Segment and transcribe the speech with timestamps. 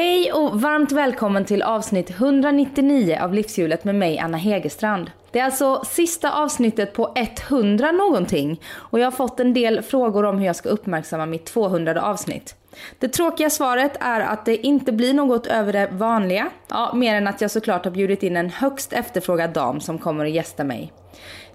[0.00, 5.10] Hej och varmt välkommen till avsnitt 199 av Livshjulet med mig Anna Hegerstrand.
[5.30, 7.14] Det är alltså sista avsnittet på
[7.48, 11.44] 100 någonting och jag har fått en del frågor om hur jag ska uppmärksamma mitt
[11.44, 12.54] 200 avsnitt.
[12.98, 17.26] Det tråkiga svaret är att det inte blir något över det vanliga, ja, mer än
[17.26, 20.92] att jag såklart har bjudit in en högst efterfrågad dam som kommer att gästa mig.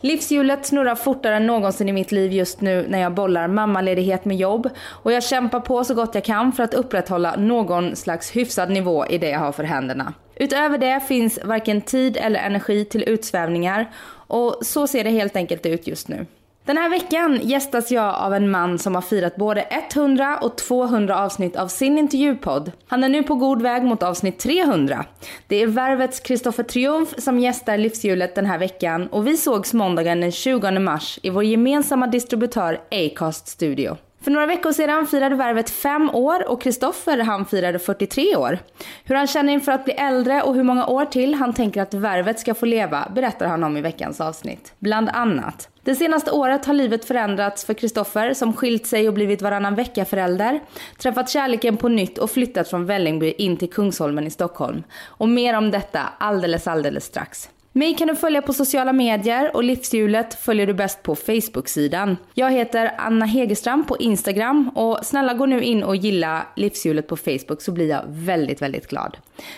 [0.05, 4.37] Livshjulet snurrar fortare än någonsin i mitt liv just nu när jag bollar mammaledighet med
[4.37, 8.69] jobb och jag kämpar på så gott jag kan för att upprätthålla någon slags hyfsad
[8.69, 10.13] nivå i det jag har för händerna.
[10.35, 13.91] Utöver det finns varken tid eller energi till utsvävningar
[14.27, 16.25] och så ser det helt enkelt ut just nu.
[16.65, 21.19] Den här veckan gästas jag av en man som har firat både 100 och 200
[21.19, 22.71] avsnitt av sin intervjupodd.
[22.87, 25.05] Han är nu på god väg mot avsnitt 300.
[25.47, 30.21] Det är Värvets Kristoffer Triumf som gästar Livshjulet den här veckan och vi sågs måndagen
[30.21, 33.97] den 20 mars i vår gemensamma distributör Acast Studio.
[34.25, 38.59] För några veckor sedan firade Värvet fem år och Kristoffer han firade 43 år.
[39.03, 41.93] Hur han känner inför att bli äldre och hur många år till han tänker att
[41.93, 44.73] Värvet ska få leva berättar han om i veckans avsnitt.
[44.79, 45.69] Bland annat.
[45.83, 50.05] Det senaste året har livet förändrats för Kristoffer som skilt sig och blivit varannan vecka
[50.05, 50.59] förälder,
[50.97, 54.83] träffat kärleken på nytt och flyttat från Vällingby in till Kungsholmen i Stockholm.
[55.05, 57.49] Och mer om detta alldeles alldeles strax.
[57.77, 62.17] Mig kan du följa på sociala medier och Livshjulet följer du bäst på Facebook-sidan.
[62.33, 67.17] Jag heter Anna Hegerstrand på Instagram och snälla gå nu in och gilla Livshjulet på
[67.17, 69.17] Facebook så blir jag väldigt, väldigt glad.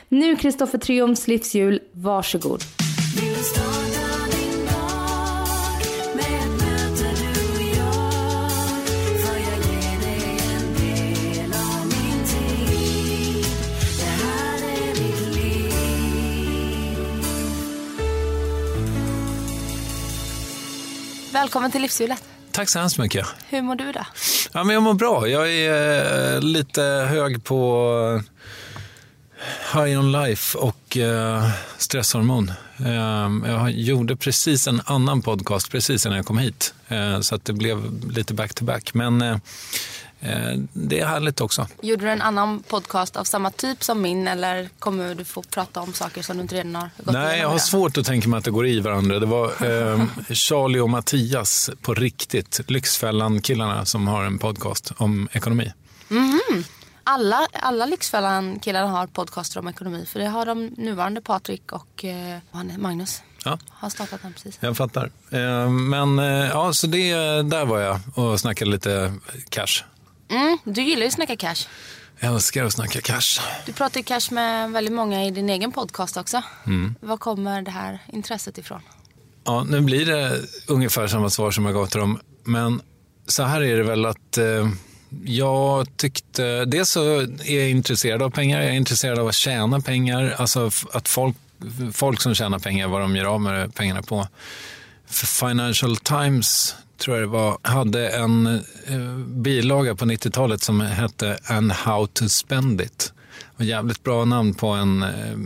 [0.10, 2.62] Nu Kristoffer Triumfs livshjul, varsågod.
[21.38, 22.24] Välkommen till Livshjulet.
[22.52, 23.28] Tack så hemskt mycket.
[23.50, 24.06] Hur mår du då?
[24.54, 25.28] Ja, men jag mår bra.
[25.28, 27.92] Jag är eh, lite hög på
[29.74, 32.52] eh, High on Life och eh, stresshormon.
[32.80, 36.74] Eh, jag gjorde precis en annan podcast precis innan jag kom hit.
[36.88, 38.94] Eh, så att det blev lite back-to-back.
[38.94, 39.42] Men
[40.74, 41.68] det är härligt också.
[41.82, 45.82] Gjorde du en annan podcast av samma typ som min eller kommer du få prata
[45.82, 48.38] om saker som du inte redan har gått Nej, jag har svårt att tänka mig
[48.38, 49.20] att det går i varandra.
[49.20, 49.46] Det var
[49.94, 55.74] eh, Charlie och Mattias på riktigt, Lyxfällan-killarna som har en podcast om ekonomi.
[57.04, 62.38] Alla, alla Lyxfällan-killarna har podcaster om ekonomi för det har de nuvarande Patrik och eh,
[62.78, 63.22] Magnus.
[63.46, 63.60] Ja.
[63.70, 64.58] Har startat den precis.
[64.60, 65.12] Jag fattar.
[65.30, 69.14] Eh, Men eh, ja, så det, där var jag och snackade lite
[69.50, 69.84] cash.
[70.30, 71.68] Mm, du gillar ju att snacka cash.
[72.20, 73.42] Jag älskar att snacka cash.
[73.66, 76.42] Du pratar ju cash med väldigt många i din egen podcast också.
[76.66, 76.96] Mm.
[77.00, 78.82] Var kommer det här intresset ifrån?
[79.44, 82.20] Ja, nu blir det ungefär samma svar som jag gav till dem.
[82.44, 82.82] Men
[83.28, 84.70] så här är det väl att eh,
[85.26, 86.66] jag tyckte...
[86.66, 88.62] Dels så är jag intresserad av pengar.
[88.62, 90.36] Jag är intresserad av att tjäna pengar.
[90.38, 91.36] Alltså att folk,
[91.94, 94.28] folk som tjänar pengar, vad de gör av med pengarna på.
[95.08, 98.48] För Financial Times tror jag det var, hade en
[98.88, 103.14] eh, bilaga på 90-talet som hette And how to spend it.
[103.58, 105.38] Och jävligt bra namn på en, eh,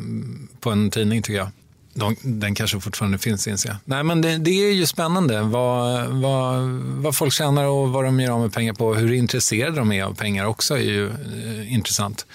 [0.59, 1.49] på en tidning tycker jag.
[1.93, 3.77] De, den kanske fortfarande finns inser jag.
[3.85, 8.19] Nej men det, det är ju spännande vad, vad, vad folk tjänar och vad de
[8.19, 8.93] gör av med pengar på.
[8.93, 12.25] Hur intresserade de är av pengar också är ju eh, intressant.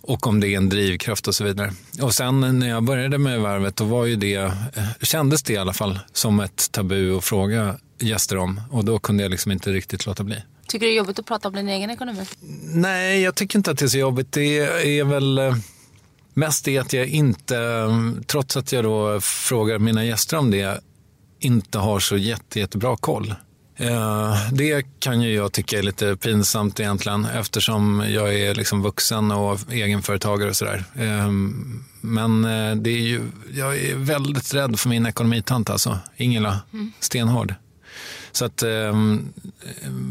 [0.00, 1.72] Och om det är en drivkraft och så vidare.
[2.02, 4.52] Och sen när jag började med Värvet då var ju det, eh,
[5.02, 8.60] kändes det i alla fall som ett tabu att fråga gäster om.
[8.70, 10.36] Och då kunde jag liksom inte riktigt låta bli.
[10.68, 12.24] Tycker du det är jobbigt att prata om din egen ekonomi?
[12.62, 14.32] Nej, jag tycker inte att det är så jobbigt.
[14.32, 14.58] Det
[14.98, 15.56] är väl eh,
[16.34, 20.80] mest det att jag inte, eh, trots att jag då frågar mina gäster om det,
[21.40, 23.34] inte har så jätte, jättebra koll.
[23.76, 29.30] Eh, Det kan ju jag tycka är lite pinsamt egentligen eftersom jag är liksom vuxen
[29.30, 30.84] och egenföretagare och sådär.
[32.00, 32.42] Men
[32.82, 33.20] det är ju,
[33.54, 36.60] jag är väldigt rädd för min ekonomitant alltså, Ingela
[37.00, 37.54] Stenhård.
[38.36, 39.32] Så att, ehm,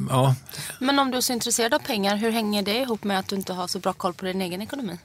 [0.10, 0.36] ja,
[0.80, 3.36] Men om du är så intresserad av pengar, hur hänger det ihop med att du
[3.36, 4.98] inte har så bra koll på din egen ekonomi?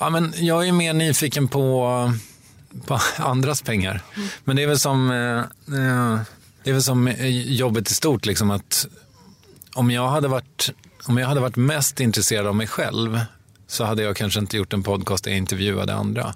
[0.00, 2.12] Ja, men jag är mer nyfiken på,
[2.86, 4.02] på andras pengar.
[4.44, 5.38] Men det är väl som, eh,
[5.78, 6.20] eh,
[6.62, 8.26] det är väl som eh, jobbet i stort.
[8.26, 8.86] Liksom, att
[9.74, 10.70] om, jag hade varit,
[11.04, 13.20] om jag hade varit mest intresserad av mig själv
[13.66, 16.34] så hade jag kanske inte gjort en podcast där jag intervjuade andra.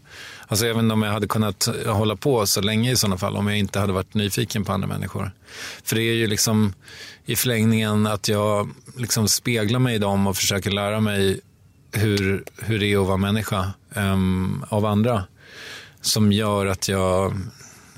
[0.51, 3.59] Alltså även om jag hade kunnat hålla på så länge i sådana fall om jag
[3.59, 5.33] inte hade varit nyfiken på andra människor.
[5.85, 6.73] För det är ju liksom
[7.25, 11.41] i förlängningen att jag liksom speglar mig i dem och försöker lära mig
[11.93, 15.25] hur, hur det är att vara människa um, av andra
[16.01, 17.41] som gör att jag,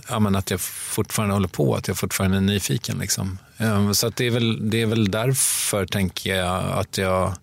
[0.08, 2.98] ja, men att jag fortfarande håller på, att jag fortfarande är nyfiken.
[2.98, 3.38] Liksom.
[3.58, 7.34] Um, så att det, är väl, det är väl därför, tänker jag, att jag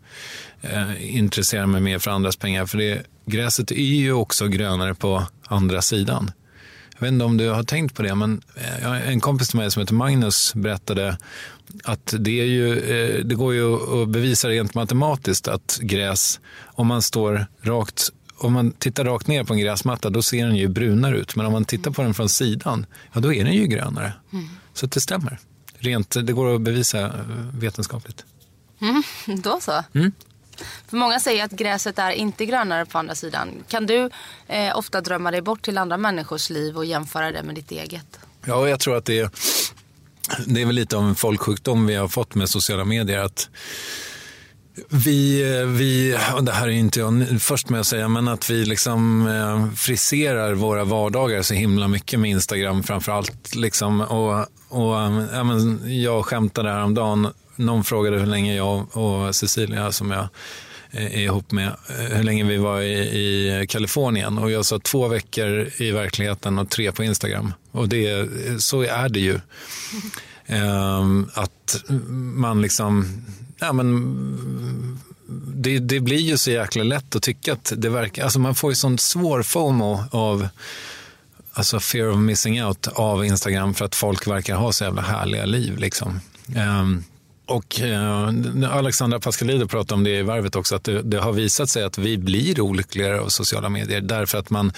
[0.61, 2.65] eh, intresserar mig mer för andras pengar.
[2.65, 6.31] För det, gräset är ju också grönare på andra sidan.
[6.93, 9.71] Jag vet inte om du har tänkt på det, men eh, en kompis till mig
[9.71, 11.17] som heter Magnus berättade
[11.83, 16.87] att det, är ju, eh, det går ju att bevisa rent matematiskt att gräs, om
[16.87, 20.67] man står rakt om man tittar rakt ner på en gräsmatta då ser den ju
[20.67, 21.35] brunare ut.
[21.35, 24.13] Men om man tittar på den från sidan, ja då är den ju grönare.
[24.73, 25.39] Så att det stämmer.
[25.79, 27.11] Rent, det går att bevisa eh,
[27.53, 28.25] vetenskapligt.
[29.43, 29.83] Då så.
[30.87, 33.63] För många säger att gräset är inte grönare på andra sidan.
[33.67, 34.09] Kan du
[34.47, 38.19] eh, ofta drömma dig bort till andra människors liv och jämföra det med ditt eget?
[38.45, 39.29] Ja, jag tror att det är,
[40.45, 43.19] det är väl lite av en folksjukdom vi har fått med sociala medier.
[43.19, 43.49] att
[44.89, 48.49] vi, eh, vi, och det här är inte jag först med att säga, men att
[48.49, 53.55] vi liksom eh, friserar våra vardagar så himla mycket med Instagram framför allt.
[53.55, 54.39] Liksom, och,
[54.69, 54.95] och,
[55.33, 57.27] ja, men jag skämtade häromdagen,
[57.59, 60.27] någon frågade hur länge jag och Cecilia som jag
[60.91, 64.37] är ihop med, eh, hur länge vi var i, i Kalifornien.
[64.37, 67.53] Och jag sa två veckor i verkligheten och tre på Instagram.
[67.71, 68.29] Och det,
[68.61, 69.39] så är det ju.
[70.51, 71.83] Ehm, att
[72.35, 73.21] man liksom,
[73.59, 74.99] ja men
[75.55, 78.71] det, det blir ju så jäkla lätt att tycka att det verkar, alltså man får
[78.71, 80.47] ju sån svår FOMO av
[81.53, 85.45] alltså fear of missing out av Instagram för att folk verkar ha så jävla härliga
[85.45, 86.19] liv liksom.
[86.55, 87.03] Ehm,
[87.49, 88.29] och eh,
[88.71, 91.97] Alexandra Pascalidou pratade om det i Varvet också, att det, det har visat sig att
[91.97, 94.71] vi blir olyckligare av sociala medier därför att man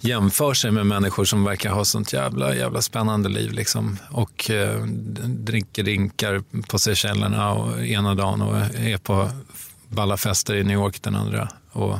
[0.00, 3.52] jämför sig med människor som verkar ha sånt jävla, jävla spännande liv.
[3.52, 3.98] Liksom.
[4.10, 4.82] Och eh,
[5.26, 9.30] dricker drinkar på Seychellerna och ena dagen och är på
[9.88, 11.48] balla fester i New York den andra.
[11.72, 11.98] Och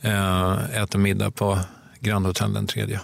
[0.00, 1.58] eh, äter middag på
[2.00, 3.00] Grand Hotel den tredje.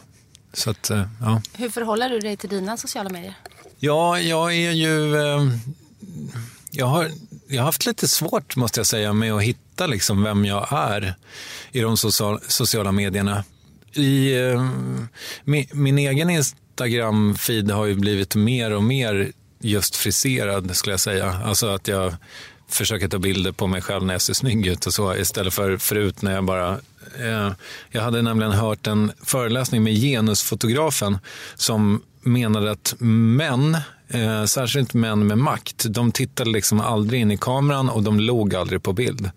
[0.52, 1.42] Så att, eh, ja.
[1.54, 3.34] Hur förhåller du dig till dina sociala medier?
[3.78, 5.16] Ja, jag är ju...
[5.16, 5.40] Eh,
[6.70, 7.10] jag, har,
[7.48, 11.14] jag har haft lite svårt, måste jag säga, med att hitta liksom vem jag är
[11.72, 13.44] i de social, sociala medierna.
[13.92, 14.70] I, eh,
[15.44, 21.40] min, min egen Instagram-feed har ju blivit mer och mer just friserad, skulle jag säga.
[21.44, 22.14] Alltså att jag
[22.68, 25.76] försöker ta bilder på mig själv när jag ser snygg ut och så istället för
[25.76, 26.70] förut när jag bara
[27.18, 27.52] eh,
[27.90, 31.18] jag hade nämligen hört en föreläsning med genusfotografen
[31.54, 33.76] som menade att män,
[34.10, 38.54] eh, särskilt män med makt, de tittade liksom aldrig in i kameran och de log
[38.54, 39.30] aldrig på bild.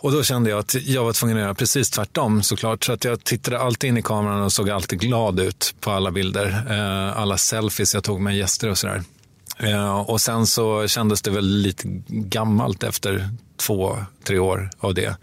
[0.00, 2.84] Och då kände jag att jag var tvungen att göra precis tvärtom såklart.
[2.84, 6.10] Så att jag tittade alltid in i kameran och såg alltid glad ut på alla
[6.10, 6.64] bilder.
[6.70, 9.02] Eh, alla selfies jag tog med gäster och sådär.
[9.58, 15.16] Eh, och sen så kändes det väl lite gammalt efter två, tre år av det.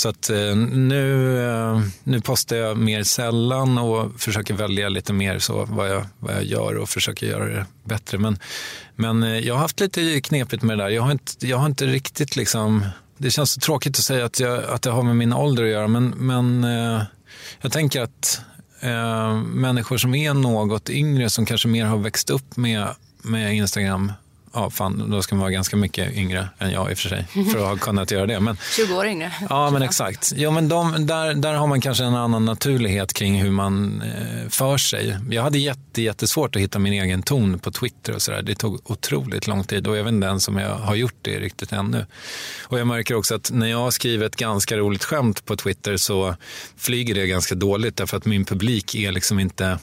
[0.00, 5.38] Så att eh, nu, eh, nu postar jag mer sällan och försöker välja lite mer
[5.38, 8.18] så vad jag, vad jag gör och försöker göra det bättre.
[8.18, 8.38] Men,
[8.96, 10.90] men eh, jag har haft lite knepigt med det där.
[10.90, 12.84] Jag har inte, jag har inte riktigt liksom...
[13.16, 15.70] Det känns så tråkigt att säga att, jag, att det har med min ålder att
[15.70, 16.66] göra, men, men
[17.60, 18.40] jag tänker att
[18.80, 22.88] äh, människor som är något yngre, som kanske mer har växt upp med,
[23.22, 24.12] med Instagram,
[24.52, 27.24] ja fan, då ska man vara ganska mycket yngre än jag i och för sig,
[27.52, 28.40] för att ha kunnat göra det.
[28.40, 29.32] Men, 20 år yngre.
[29.48, 30.32] Ja, men exakt.
[30.36, 34.48] Jo, men de, där, där har man kanske en annan naturlighet kring hur man eh,
[34.48, 35.16] för sig.
[35.30, 38.42] Jag hade jätte, jättesvårt att hitta min egen ton på Twitter och sådär.
[38.42, 41.40] Det tog otroligt lång tid och jag vet inte ens om jag har gjort det
[41.40, 42.06] riktigt ännu.
[42.62, 46.36] Och jag märker också att när jag skriver ett ganska roligt skämt på Twitter så
[46.76, 49.78] flyger det ganska dåligt därför att min publik är liksom inte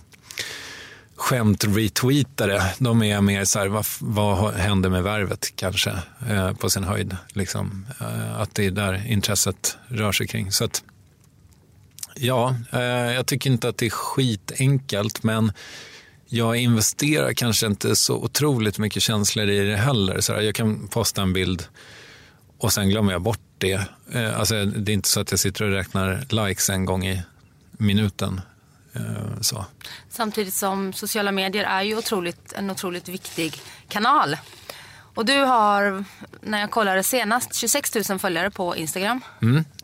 [1.28, 2.62] skämt-retweetare.
[2.80, 5.94] De är mer så här, vad, vad händer med värvet kanske,
[6.30, 7.18] eh, på sin höjd.
[7.34, 7.86] Liksom.
[8.00, 10.52] Eh, att det är där intresset rör sig kring.
[10.52, 10.84] Så att,
[12.16, 15.52] ja, eh, jag tycker inte att det är skitenkelt, men
[16.26, 20.22] jag investerar kanske inte så otroligt mycket känslor i det heller.
[20.22, 21.66] Så här, jag kan posta en bild
[22.58, 23.82] och sen glömmer jag bort det.
[24.14, 27.24] Eh, alltså, det är inte så att jag sitter och räknar likes en gång i
[27.72, 28.42] minuten.
[28.98, 29.66] Eh, så.
[30.10, 34.38] Samtidigt som sociala medier är ju otroligt, en otroligt viktig kanal.
[35.16, 36.04] Och du har,
[36.42, 39.22] när jag kollade senast, 26 000 följare på Instagram.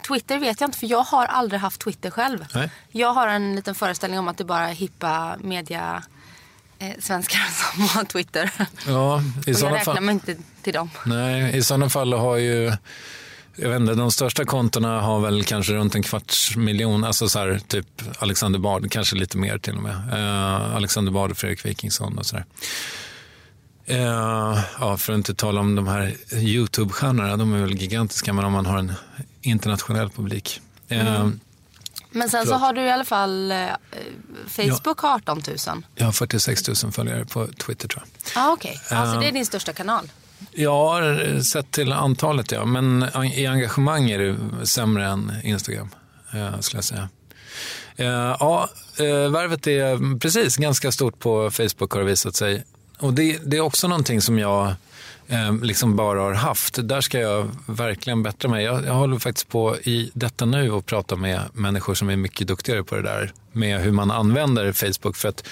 [0.07, 2.45] Twitter vet jag inte för jag har aldrig haft Twitter själv.
[2.55, 2.69] Nej.
[2.91, 6.03] Jag har en liten föreställning om att det bara är hippa media
[6.79, 7.39] eh, svenskar
[7.73, 8.51] som har Twitter.
[8.87, 10.03] Ja, i Och jag räknar fall.
[10.03, 10.89] mig inte till dem.
[11.05, 12.71] Nej, i sådana fall har ju
[13.55, 17.39] Jag vet inte, de största kontona har väl kanske runt en kvarts miljon, alltså så
[17.39, 17.87] här, typ
[18.19, 19.95] Alexander Bard, kanske lite mer till och med.
[20.13, 22.45] Eh, Alexander Bard och Fredrik Wikingsson och sådär.
[23.85, 28.45] Eh, ja, för att inte tala om de här YouTube-stjärnorna, de är väl gigantiska, men
[28.45, 28.93] om man har en
[29.41, 30.61] internationell publik.
[30.87, 31.29] Eh,
[32.11, 33.57] Men sen så har du i alla fall eh,
[34.47, 35.83] Facebook har 18 000.
[35.95, 38.31] Jag har 46 000 följare på Twitter tror jag.
[38.43, 38.79] Ja, ah, okej.
[38.89, 39.21] Alltså Eh.
[39.21, 40.09] det är din största kanal.
[40.51, 42.65] Ja, eh, sett till antalet ja.
[42.65, 45.89] Men i engagemang är det sämre än Instagram,
[46.33, 47.09] eh, skulle jag säga.
[47.95, 48.69] Eh, ja,
[49.31, 52.63] Värvet är precis ganska stort på Facebook har det visat sig.
[52.99, 54.75] Och det, det är också någonting som jag
[55.61, 56.87] liksom bara har haft.
[56.87, 58.65] Där ska jag verkligen bättra mig.
[58.65, 62.47] Jag, jag håller faktiskt på i detta nu och prata med människor som är mycket
[62.47, 63.33] duktigare på det där.
[63.53, 65.15] Med hur man använder Facebook.
[65.15, 65.43] För att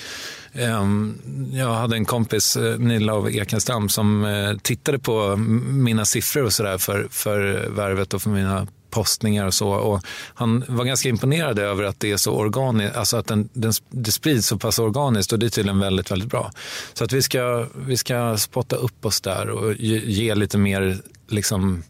[0.54, 1.18] ehm,
[1.54, 5.36] jag hade en kompis, eh, Nilla av Ekenstam, som eh, tittade på
[5.68, 9.70] mina siffror och sådär för, för Värvet och för mina postningar och så.
[9.70, 10.02] Och
[10.34, 14.12] han var ganska imponerad över att det är så organiskt, alltså att den, den, det
[14.12, 16.52] sprids så pass organiskt och det är tydligen väldigt, väldigt bra.
[16.94, 20.98] Så att vi ska, vi ska spotta upp oss där och ge, ge lite mer,
[21.28, 21.84] liksom,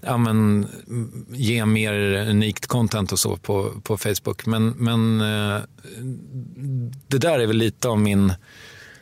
[0.00, 0.68] ja, men,
[1.30, 1.92] ge mer
[2.28, 4.46] unikt content och så på, på Facebook.
[4.46, 5.60] Men, men eh,
[7.08, 8.32] det där är väl lite av min,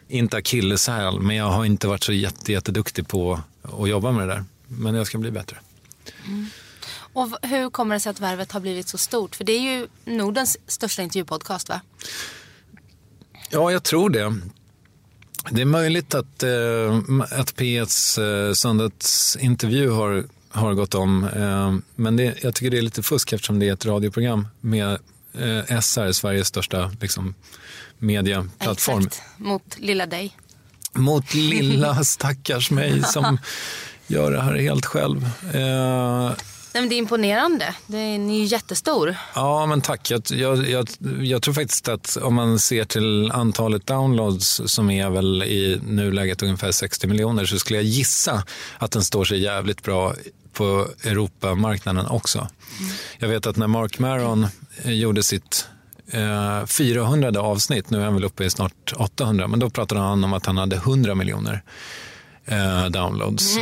[0.09, 4.35] inte akilleshäl, men jag har inte varit så jätte, jätteduktig på att jobba med det
[4.35, 4.45] där.
[4.69, 5.57] Men jag ska bli bättre.
[7.13, 9.37] Och v- hur kommer det sig att Värvet har blivit så stort?
[9.37, 11.81] För det är ju Nordens största intervjupodcast va?
[13.51, 14.39] Ja, jag tror det.
[15.51, 16.95] Det är möjligt att, eh,
[17.41, 20.25] att P1s eh, söndagsintervju har,
[20.57, 21.25] har gått om.
[21.25, 24.99] Eh, men det, jag tycker det är lite fusk eftersom det är ett radioprogram med
[25.35, 27.35] eh, SR, Sveriges största liksom,
[27.99, 29.07] mediaplattform.
[29.07, 29.23] Exakt.
[29.37, 30.37] Mot lilla dig.
[30.93, 33.39] Mot lilla stackars mig som
[34.07, 35.25] gör det här helt själv.
[35.55, 36.33] Eh,
[36.77, 37.75] Nej, men det är imponerande.
[37.87, 39.17] Det är, ni är jättestor.
[39.35, 40.11] Ja, men tack.
[40.11, 40.89] Jag, jag, jag,
[41.23, 46.43] jag tror faktiskt att om man ser till antalet downloads som är väl i nuläget
[46.43, 48.45] ungefär 60 miljoner så skulle jag gissa
[48.79, 50.15] att den står sig jävligt bra
[50.57, 52.49] på Europamarknaden också.
[53.19, 54.47] Jag vet att när Mark Maron
[54.83, 55.67] eh, gjorde sitt
[56.11, 60.25] eh, 400 avsnitt, nu är han väl uppe i snart 800, men då pratade han
[60.25, 61.63] om att han hade 100 miljoner
[62.45, 63.57] eh, downloads.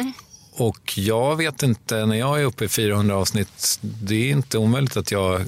[0.52, 4.96] Och jag vet inte, när jag är uppe i 400 avsnitt, det är inte omöjligt
[4.96, 5.44] att jag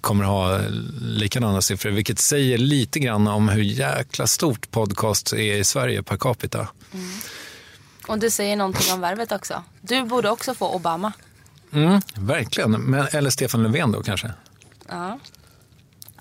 [0.00, 0.60] kommer ha
[1.00, 6.16] likadana siffror, vilket säger lite grann om hur jäkla stort podcast är i Sverige per
[6.16, 6.68] capita.
[8.06, 9.62] Och du säger någonting om Värvet också.
[9.80, 11.12] Du borde också få Obama.
[11.72, 14.32] Mm, verkligen, Men, eller Stefan Löfven då kanske.
[14.88, 15.18] Ja.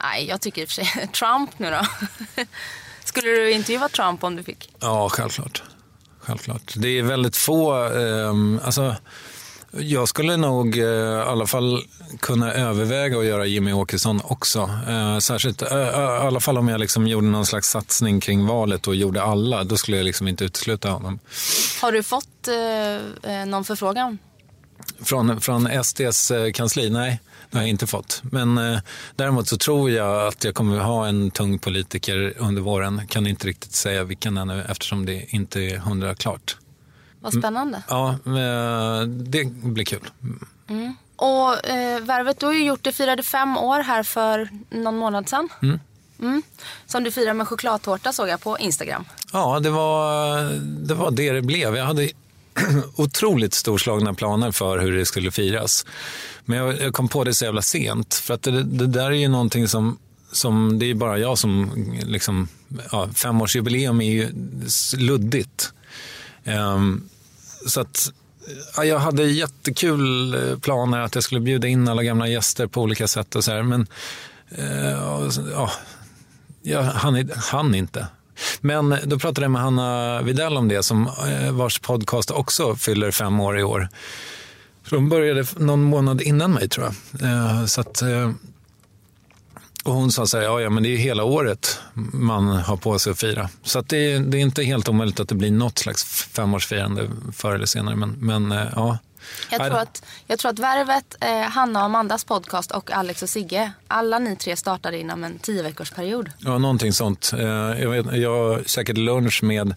[0.02, 1.86] Nej, jag tycker i och för sig Trump nu då.
[3.04, 4.74] Skulle du intervjua Trump om du fick?
[4.80, 5.64] Ja, självklart.
[6.20, 6.74] Självklart.
[6.76, 8.96] Det är väldigt få, ehm, alltså
[9.80, 11.84] jag skulle nog eh, i alla fall
[12.20, 14.70] kunna överväga att göra Jimmy Åkesson också.
[14.88, 18.88] Eh, särskilt, eh, i alla fall om jag liksom gjorde någon slags satsning kring valet
[18.88, 21.20] och gjorde alla, då skulle jag liksom inte utesluta honom.
[21.82, 24.18] Har du fått eh, någon förfrågan?
[25.02, 26.90] Från, från SDs kansli?
[26.90, 27.20] Nej,
[27.52, 28.22] det har jag inte fått.
[28.24, 28.80] Men eh,
[29.16, 33.08] däremot så tror jag att jag kommer ha en tung politiker under våren.
[33.08, 36.58] Kan inte riktigt säga vilken ännu eftersom det inte är hundra klart.
[37.26, 37.84] Vad spännande.
[37.90, 40.10] Ja, eh, det blir kul.
[41.16, 45.30] Och eh, Värvet, du har ju gjort det, firade fem år här för någon månad
[45.30, 45.50] sedan.
[46.20, 46.42] Mm.
[46.86, 49.06] Som du firar med chokladtårta såg jag på Instagram.
[49.34, 50.44] Ja, det var,
[50.88, 51.76] det var det det blev.
[51.76, 52.10] Jag hade
[52.96, 55.86] otroligt storslagna planer för hur det skulle firas.
[56.46, 58.14] Men jag, jag kom på det så jävla sent.
[58.14, 59.98] För att det, det där är ju någonting som,
[60.32, 61.72] som det är bara jag som,
[62.06, 62.48] liksom,
[62.92, 64.30] ja, femårsjubileum är ju
[64.98, 65.74] luddigt.
[66.44, 67.10] Ehm,
[67.66, 68.12] så att
[68.78, 72.82] ja, jag hade jättekul eh, planer att jag skulle bjuda in alla gamla gäster på
[72.82, 73.64] olika sätt och så här.
[73.64, 73.88] Men
[74.50, 75.72] eh, ja,
[76.62, 78.08] jag hann, hann inte.
[78.62, 83.12] Men då pratade jag med Hanna Videll om det, som, eh, vars podcast också fyller
[83.12, 83.90] fem år i år.
[84.90, 87.30] Så de började någon månad innan mig tror jag.
[87.32, 88.32] Eh, Så att, eh,
[89.86, 91.80] och hon sa så här, ja, ja men det är hela året
[92.14, 93.50] man har på sig att fira.
[93.64, 97.10] Så att det, är, det är inte helt omöjligt att det blir något slags femårsfirande
[97.34, 97.96] förr eller senare.
[97.96, 98.98] Men, men eh, ja.
[99.52, 103.30] Jag tror, att, jag tror att Värvet, eh, Hanna och Amandas podcast och Alex och
[103.30, 106.32] Sigge, alla ni tre startade inom en tio veckors period.
[106.38, 107.32] Ja, någonting sånt.
[107.38, 107.46] Eh,
[107.82, 109.76] Jag, vet, jag käkade lunch med,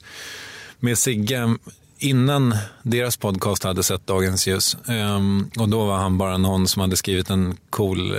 [0.79, 1.57] med Sigge
[1.99, 4.77] innan deras podcast hade sett dagens ljus.
[4.89, 8.17] Ehm, och då var han bara någon som hade skrivit en cool eh,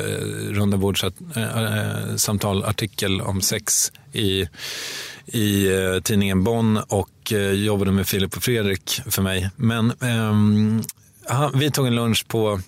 [0.49, 4.47] rundabordssamtalartikel eh, eh, om sex i,
[5.25, 5.67] i
[6.03, 9.49] tidningen Bonn och jobbade med Filip och Fredrik för mig.
[9.55, 10.83] Men ehm,
[11.53, 12.59] vi tog en lunch på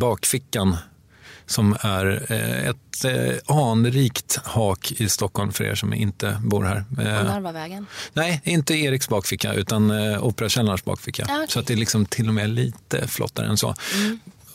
[0.00, 0.76] Bakfickan
[1.46, 6.84] som är eh, ett eh, anrikt hak i Stockholm för er som inte bor här.
[6.96, 7.86] På Eh, Narvavägen.
[8.12, 11.26] nej, inte Eriks bakficka utan eh, Operakällarens bakficka.
[11.28, 11.46] Ah, okej.
[11.48, 13.74] Så att det är liksom till och med lite flottare än så.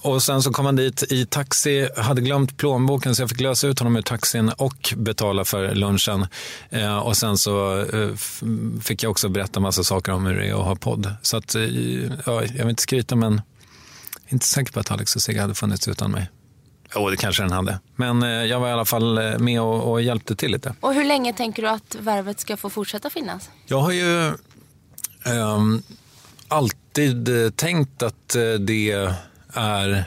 [0.02, 3.68] Och sen så kom han dit i taxi, hade glömt plånboken så jag fick lösa
[3.68, 6.28] ut honom ur taxin och betala för lunchen.
[6.70, 8.10] Eh, och sen så eh,
[8.82, 11.14] fick jag också berätta massa saker om hur det är att ha podd.
[11.22, 11.62] Så att, eh,
[12.26, 13.42] ja, jag vill inte skryta men
[14.30, 16.30] inte säker på att Alex och Sigge hade funnits utan mig.
[16.96, 17.80] Jo, det kanske den hade.
[17.96, 20.76] Men eh, jag var i alla fall eh, med och, och hjälpte till lite.
[20.80, 23.50] Och hur länge tänker du att värvet ska få fortsätta finnas?
[23.66, 24.28] Jag har ju
[25.26, 25.84] ehm,
[26.48, 29.12] alltid eh, tänkt att eh, det
[29.54, 30.06] är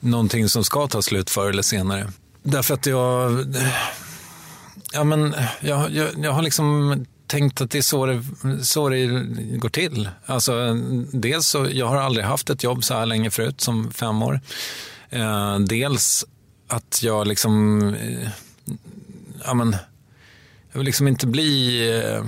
[0.00, 2.12] någonting som ska ta slut förr eller senare.
[2.42, 3.44] Därför att jag,
[4.92, 8.22] ja, men, jag, jag, jag har liksom tänkt att det är så det,
[8.62, 9.06] så det
[9.56, 10.08] går till.
[10.26, 10.74] Alltså,
[11.12, 14.40] dels så, jag har aldrig haft ett jobb så här länge förut, som fem år.
[15.10, 16.24] Eh, dels
[16.68, 18.28] att jag liksom, eh,
[19.44, 19.76] ja men,
[20.72, 22.24] jag vill liksom inte bli eh,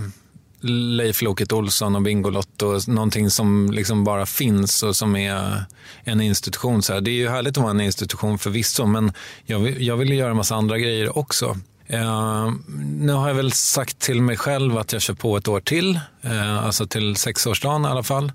[0.65, 5.65] Leif Loket Olsson och Bingolotto, någonting som liksom bara finns och som är
[6.05, 6.83] en institution.
[6.83, 7.01] Så här.
[7.01, 9.12] Det är ju härligt att vara en institution förvisso, men
[9.45, 11.57] jag vill, jag vill ju göra en massa andra grejer också.
[11.93, 15.61] Uh, nu har jag väl sagt till mig själv att jag kör på ett år
[15.61, 18.33] till, uh, alltså till sexårsdagen i alla fall.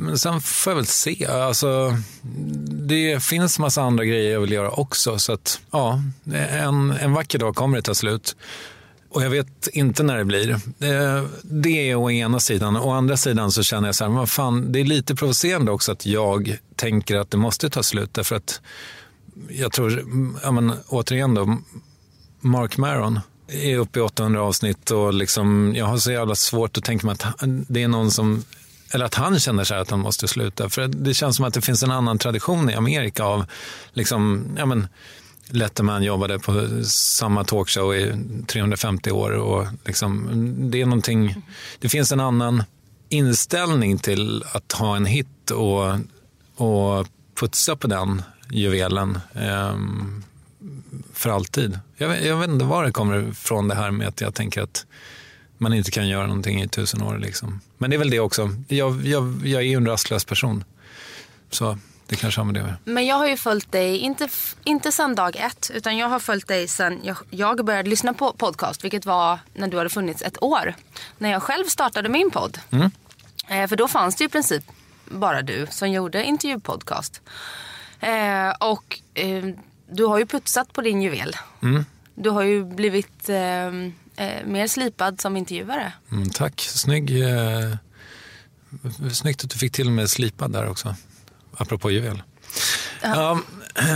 [0.00, 1.26] Men sen får jag väl se.
[1.26, 1.96] Alltså,
[2.88, 5.18] det finns massa andra grejer jag vill göra också.
[5.18, 6.02] Så att, ja,
[6.50, 8.36] en, en vacker dag kommer det ta slut.
[9.10, 10.50] Och jag vet inte när det blir.
[10.50, 12.76] Eh, det är å ena sidan.
[12.76, 15.92] Å andra sidan så känner jag så här, men fan, det är lite provocerande också
[15.92, 18.14] att jag tänker att det måste ta slut.
[18.14, 18.60] Därför att
[19.48, 20.04] jag tror,
[20.42, 21.58] ja men, återigen då,
[22.40, 26.84] Mark Maron är uppe i 800 avsnitt och liksom, jag har så jävla svårt att
[26.84, 28.44] tänka mig att det är någon som
[28.90, 30.68] eller att han känner så här att han måste sluta.
[30.68, 33.44] För det känns som att det finns en annan tradition i Amerika av,
[33.92, 34.86] liksom, ja men,
[35.50, 38.12] Letterman jobbade på samma talkshow i
[38.46, 41.34] 350 år och liksom, det är någonting,
[41.78, 42.62] det finns en annan
[43.08, 45.94] inställning till att ha en hit och,
[46.56, 49.76] och putsa på den juvelen eh,
[51.12, 51.78] för alltid.
[51.96, 54.86] Jag, jag vet inte var det kommer ifrån det här med att jag tänker att
[55.58, 57.18] man inte kan göra någonting i tusen år.
[57.18, 57.60] Liksom.
[57.78, 58.50] Men det är väl det också.
[58.68, 60.64] Jag, jag, jag är ju en rastlös person.
[61.50, 62.76] Så det kanske har med det göra.
[62.84, 64.28] Men jag har ju följt dig, inte,
[64.64, 68.32] inte sedan dag ett, utan jag har följt dig sedan jag, jag började lyssna på
[68.32, 70.74] podcast, vilket var när du hade funnits ett år.
[71.18, 72.58] När jag själv startade min podd.
[73.48, 74.64] Eh, för då fanns det ju i princip
[75.04, 77.22] bara du som gjorde intervjupodcast.
[78.00, 79.44] Eh, och eh,
[79.90, 81.36] du har ju putsat på din juvel.
[82.14, 83.30] Du har ju blivit
[84.18, 85.92] eh, mer slipad som intervjuare.
[86.12, 87.22] Mm, tack, snygg.
[87.22, 87.76] Eh,
[89.12, 90.94] snyggt att du fick till med slipad där också.
[91.56, 92.22] Apropå juvel.
[93.02, 93.40] Ja,
[93.74, 93.88] eh,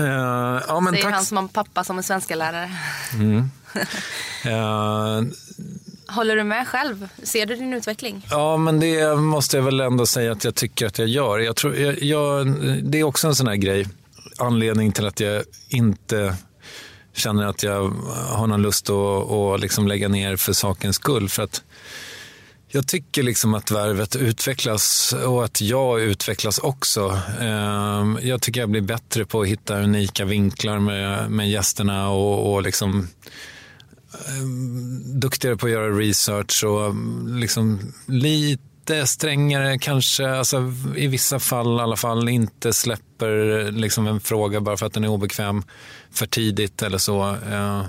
[0.68, 1.14] ja men Säger tack.
[1.14, 2.70] han som har pappa som är svenska lärare.
[4.44, 5.20] Eh,
[6.14, 7.08] Håller du med själv?
[7.22, 8.26] Ser du din utveckling?
[8.30, 11.38] Ja, men det måste jag väl ändå säga att jag tycker att jag gör.
[11.38, 12.46] Jag tror, jag, jag,
[12.84, 13.86] det är också en sån här grej.
[14.38, 16.36] Anledning till att jag inte
[17.12, 17.90] känner att jag
[18.28, 21.28] har någon lust att, att liksom lägga ner för sakens skull.
[21.28, 21.62] För att
[22.74, 27.20] jag tycker liksom att värvet utvecklas och att jag utvecklas också.
[27.40, 32.52] Ehm, jag tycker jag blir bättre på att hitta unika vinklar med, med gästerna och,
[32.52, 33.08] och liksom
[34.28, 38.71] ehm, duktigare på att göra research och ehm, liksom lite
[39.06, 44.76] strängare kanske, alltså i vissa fall i alla fall, inte släpper liksom en fråga bara
[44.76, 45.62] för att den är obekväm
[46.12, 47.36] för tidigt eller så.
[47.50, 47.84] Eh,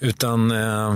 [0.00, 0.94] utan eh,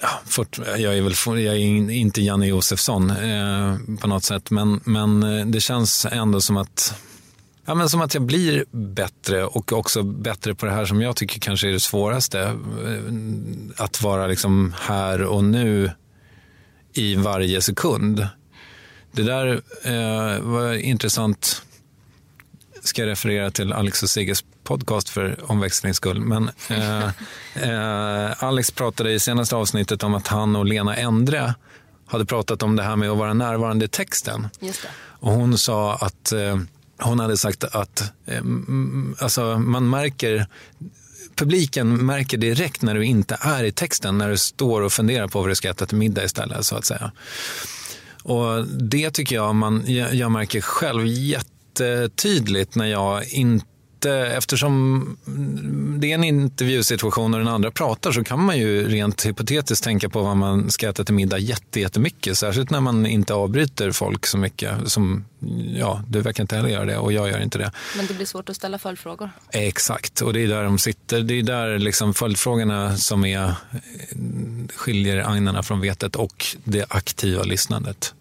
[0.00, 4.80] ja, fort, jag är väl jag är inte Janne Josefsson eh, på något sätt, men,
[4.84, 6.94] men eh, det känns ändå som att
[7.64, 11.16] Ja, men som att jag blir bättre och också bättre på det här som jag
[11.16, 12.40] tycker kanske är det svåraste.
[12.40, 12.54] Eh,
[13.76, 15.90] att vara liksom här och nu
[16.92, 18.28] i varje sekund.
[19.12, 21.62] Det där eh, var intressant.
[22.82, 26.20] Ska jag referera till Alex och Sigges podcast för omväxlings skull.
[26.20, 27.04] Men eh,
[27.54, 31.54] eh, Alex pratade i senaste avsnittet om att han och Lena Endre
[32.06, 34.48] hade pratat om det här med att vara närvarande i texten.
[35.02, 36.58] Och hon sa att eh,
[36.98, 38.42] hon hade sagt att eh,
[39.18, 40.46] alltså, man märker
[41.40, 45.40] publiken märker direkt när du inte är i texten, när du står och funderar på
[45.40, 46.66] vad du ska äta till middag istället.
[46.66, 47.12] så att säga.
[48.22, 53.66] Och det tycker jag man, jag, jag märker själv jättetydligt när jag inte
[54.00, 55.16] inte, eftersom
[56.00, 60.08] det är en intervjusituation och den andra pratar så kan man ju rent hypotetiskt tänka
[60.08, 62.38] på vad man ska äta till middag jätte- jättemycket.
[62.38, 64.72] Särskilt när man inte avbryter folk så mycket.
[64.86, 65.24] Som,
[65.74, 67.72] ja, du verkar inte heller göra det och jag gör inte det.
[67.96, 69.30] Men det blir svårt att ställa följdfrågor.
[69.52, 71.20] Exakt, och det är där de sitter.
[71.20, 73.54] Det är där liksom följdfrågorna som är,
[74.76, 78.14] skiljer agnarna från vetet och det aktiva lyssnandet.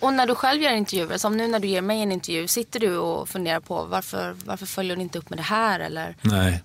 [0.00, 2.80] Och när du själv gör intervjuer, som nu när du ger mig en intervju, sitter
[2.80, 5.80] du och funderar på varför, varför följer du inte upp med det här?
[5.80, 6.16] Eller?
[6.22, 6.62] Nej.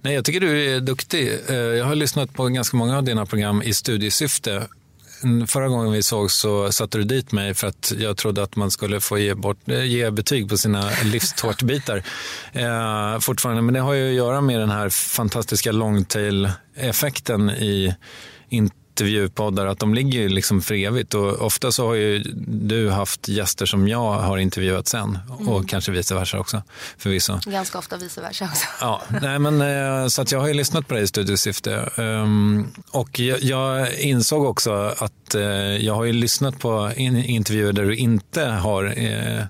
[0.00, 1.38] Nej, jag tycker du är duktig.
[1.48, 4.66] Eh, Jag har lyssnat på ganska många av dina program i studiesyfte.
[5.46, 8.70] Förra gången vi såg så satte du dit mig för att jag trodde att man
[8.70, 12.02] skulle få ge, bort, eh, ge betyg på sina livstårtbitar.
[12.52, 17.94] Eh, fortfarande, men det har ju att göra med den här fantastiska longtail-effekten i
[18.92, 21.14] intervjupoddar, att de ligger ju liksom för evigt.
[21.14, 25.92] Och ofta så har ju du haft gäster som jag har intervjuat sen och kanske
[25.92, 26.62] vice versa också
[26.98, 27.40] förvisso.
[27.46, 28.66] Ganska ofta vice versa också.
[28.80, 31.90] Ja, nej men, eh, så att jag har ju lyssnat på dig i studiesyfte.
[31.96, 35.42] Ehm, och jag, insåg också att eh,
[35.76, 39.44] jag har ju lyssnat på in, intervjuer där du inte har, eh,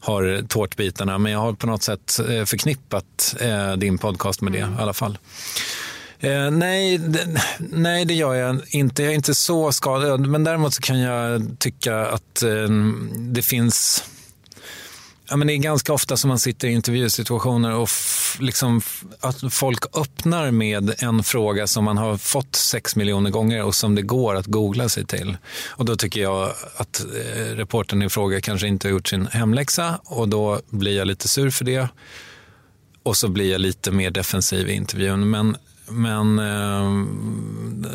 [0.00, 1.18] har tårtbitarna.
[1.18, 3.36] Men jag har på något sätt förknippat
[3.76, 5.18] din podcast med det i alla fall.
[6.24, 9.02] Eh, nej, det, nej, det gör jag inte.
[9.02, 10.26] Jag är inte så skadad.
[10.26, 12.68] Men däremot så kan jag tycka att eh,
[13.16, 14.04] det finns...
[15.28, 17.88] Ja, men det är ganska ofta som man sitter i intervjusituationer och
[18.38, 18.80] liksom,
[19.20, 23.94] att folk öppnar med en fråga som man har fått sex miljoner gånger och som
[23.94, 25.36] det går att googla sig till.
[25.66, 30.00] Och då tycker jag att eh, reportern i fråga kanske inte har gjort sin hemläxa
[30.04, 31.88] och då blir jag lite sur för det.
[33.02, 35.30] Och så blir jag lite mer defensiv i intervjun.
[35.30, 35.56] Men,
[35.88, 37.04] men eh,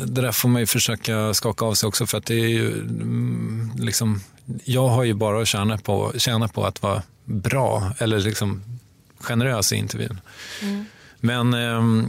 [0.06, 2.72] det där får man ju försöka skaka av sig också för att det är ju
[2.72, 4.20] mm, liksom,
[4.64, 8.62] jag har ju bara att tjäna på, tjäna på att vara bra eller liksom
[9.20, 10.20] generös i intervjun.
[11.20, 12.04] Men eh,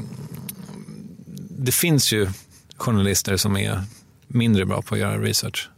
[1.50, 2.30] det finns ju
[2.78, 3.84] journalister som är
[4.28, 5.70] mindre bra på att göra research.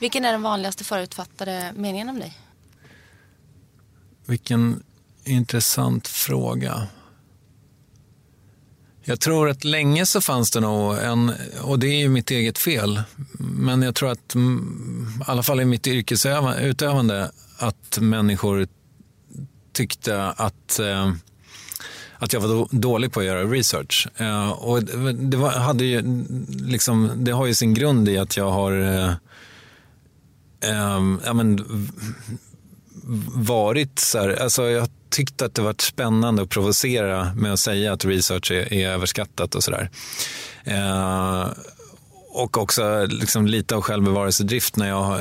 [0.00, 2.38] Vilken är den vanligaste förutfattade meningen om dig?
[4.26, 4.82] Vilken
[5.24, 6.86] intressant fråga.
[9.08, 12.58] Jag tror att länge så fanns det nog en, och det är ju mitt eget
[12.58, 13.02] fel,
[13.38, 18.68] men jag tror att mm, i alla fall i mitt yrkesutövande att människor
[19.72, 21.12] tyckte att eh,
[22.18, 24.08] att jag var dålig på att göra research.
[24.16, 28.50] Eh, och det, var, hade ju, liksom, det har ju sin grund i att jag
[28.50, 29.12] har eh,
[30.60, 31.66] eh, ja, men,
[33.34, 37.92] varit så här, alltså jag tyckte att det varit spännande att provocera med att säga
[37.92, 39.90] att research är, är överskattat och sådär.
[40.64, 41.48] Eh,
[42.30, 45.20] och också liksom lite av självbevarelsedrift när jag,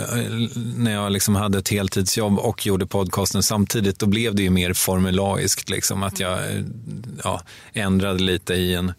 [0.78, 4.00] när jag liksom hade ett heltidsjobb och gjorde podcasten samtidigt.
[4.00, 5.70] Då blev det ju mer formulaiskt.
[5.70, 6.40] Liksom, att jag
[7.24, 7.42] ja,
[7.74, 8.94] ändrade lite i en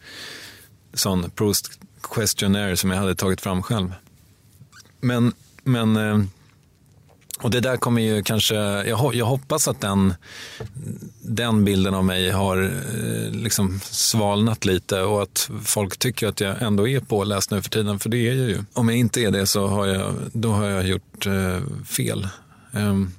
[0.94, 3.94] sån Proust questionnaire som jag hade tagit fram själv.
[5.00, 6.18] Men, men eh,
[7.42, 10.14] och det där kommer ju kanske, jag, jag hoppas att den,
[11.22, 16.62] den bilden av mig har eh, liksom svalnat lite och att folk tycker att jag
[16.62, 18.58] ändå är påläst nu för tiden, för det är jag ju.
[18.72, 22.28] Om jag inte är det så har jag, då har jag gjort eh, fel.
[22.72, 23.12] Ehm,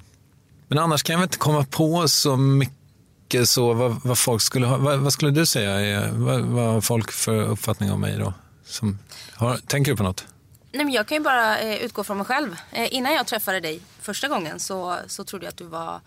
[0.68, 4.66] men annars kan jag väl inte komma på så mycket så vad, vad folk skulle
[4.66, 8.18] ha, vad, vad skulle du säga, är, vad, vad har folk för uppfattning om mig
[8.18, 8.34] då?
[8.64, 8.98] Som,
[9.34, 10.24] har, tänker du på något?
[10.72, 12.56] Nej, men jag kan ju bara eh, utgå från mig själv.
[12.72, 16.00] Eh, innan jag träffade dig första gången så, så trodde jag att du var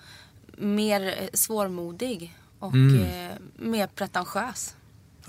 [0.58, 4.76] mer eh, svårmodig och eh, mer pretentiös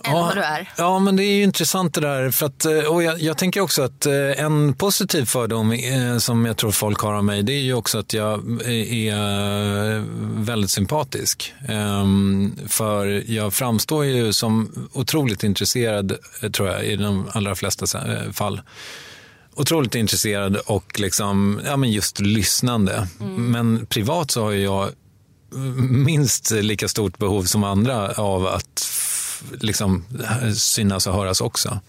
[0.05, 0.71] än vad du är.
[0.77, 2.31] Ja, men det är ju intressant det där.
[2.31, 4.13] För att, eh, och jag, jag tänker också att eh,
[4.45, 5.79] en positiv fördom
[6.21, 8.33] som jag tror folk har av mig, det är ju också att jag
[8.65, 10.05] är
[10.45, 11.55] väldigt sympatisk.
[11.69, 16.13] Ehm, För jag framstår ju som otroligt intresserad,
[16.53, 17.87] tror jag, i de allra flesta
[18.33, 18.61] fall
[19.57, 23.09] otroligt intresserad och liksom, ja, men just lyssnande.
[23.37, 24.91] Men privat så har jag
[25.91, 28.89] minst lika stort behov som andra av att
[29.61, 30.05] liksom,
[30.57, 31.69] synas och höras också.
[31.69, 31.81] Men,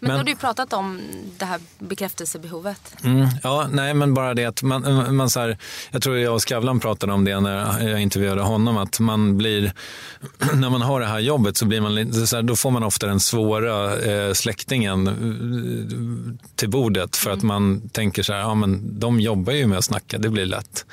[0.00, 1.00] Men- då har du ju pratat om
[1.38, 2.80] det här bekräftelsebehovet.
[3.04, 5.58] Mm, ja, nej, men bara det att man, man så här,
[5.90, 9.72] jag tror jag och Skavlan pratade om det när jag intervjuade honom, att man blir,
[10.54, 12.82] när man har det här jobbet så blir man lite så här, då får man
[12.82, 18.54] ofta den svåra eh, släktingen eh, till bordet för att man tänker så här, ja
[18.54, 20.84] men de jobbar ju med att snacka, det blir lätt.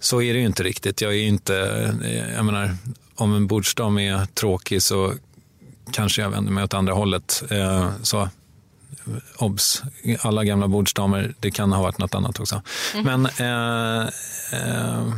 [0.00, 1.00] Så är det ju inte riktigt.
[1.00, 1.56] Jag är ju inte,
[2.04, 2.76] eh, jag menar,
[3.18, 5.12] om en bordsdam är tråkig så
[5.92, 7.42] kanske jag vänder mig åt andra hållet.
[7.50, 8.28] Eh, så
[9.36, 9.82] obs,
[10.20, 12.62] alla gamla bordsdamer, det kan ha varit något annat också.
[13.04, 14.08] Men eh,
[14.52, 15.14] eh,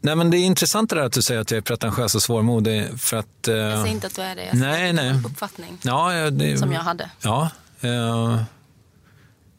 [0.00, 2.22] Nej, men det är intressant det där att du säger att jag är pretentiös och
[2.22, 3.00] svårmodig.
[3.00, 4.44] För att, eh, Jag säger inte att du är det.
[4.44, 5.08] Jag Nej, säger nej.
[5.08, 7.10] en uppfattning ja, ja, det, som jag hade.
[7.20, 7.50] Ja.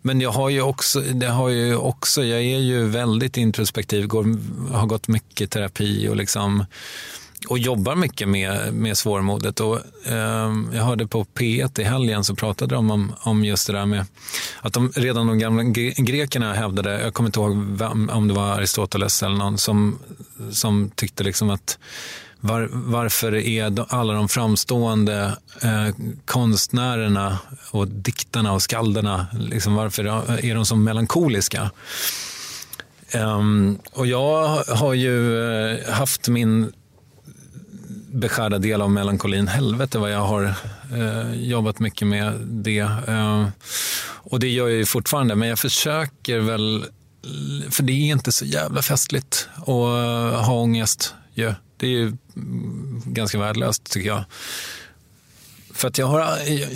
[0.01, 4.25] Men jag har ju också, det har ju också, jag är ju väldigt introspektiv, går,
[4.73, 6.65] har gått mycket terapi och liksom
[7.47, 9.59] och jobbar mycket med, med svårmodet.
[9.59, 13.73] Och, eh, jag hörde på P1 i helgen så pratade de om, om just det
[13.73, 14.05] där med
[14.62, 18.33] att de, redan de gamla gre- grekerna hävdade, jag kommer inte ihåg vem, om det
[18.33, 19.99] var Aristoteles eller någon som,
[20.51, 21.77] som tyckte liksom att
[22.39, 25.88] var, varför är de, alla de framstående eh,
[26.25, 27.39] konstnärerna
[27.71, 30.04] och diktarna och skalderna, liksom, varför
[30.45, 31.71] är de så melankoliska?
[33.13, 35.39] Um, och jag har ju
[35.71, 36.71] eh, haft min
[38.12, 39.47] beskärda del av melankolin.
[39.47, 40.54] Helvete vad jag har
[40.93, 42.80] eh, jobbat mycket med det.
[42.80, 43.47] Eh,
[44.32, 46.86] och det gör jag ju fortfarande, men jag försöker väl,
[47.69, 51.15] för det är inte så jävla festligt att eh, ha ångest.
[51.34, 52.13] Ja, det är ju
[53.05, 54.23] ganska värdelöst tycker jag.
[55.73, 56.21] För att jag har,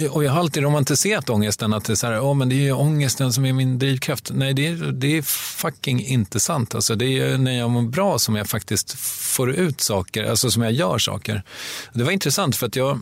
[0.09, 2.61] och jag har alltid romantiserat ångesten, att det är, så här, oh, men det är
[2.61, 4.31] ju ångesten som är min drivkraft.
[4.33, 5.21] Nej, det är, det är
[5.61, 6.75] fucking inte sant.
[6.75, 10.61] Alltså, det är när jag mår bra som jag faktiskt får ut saker, alltså som
[10.61, 11.43] jag gör saker.
[11.93, 13.01] Det var intressant för att jag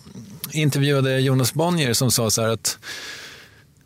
[0.51, 2.79] intervjuade Jonas Bonnier som sa så här att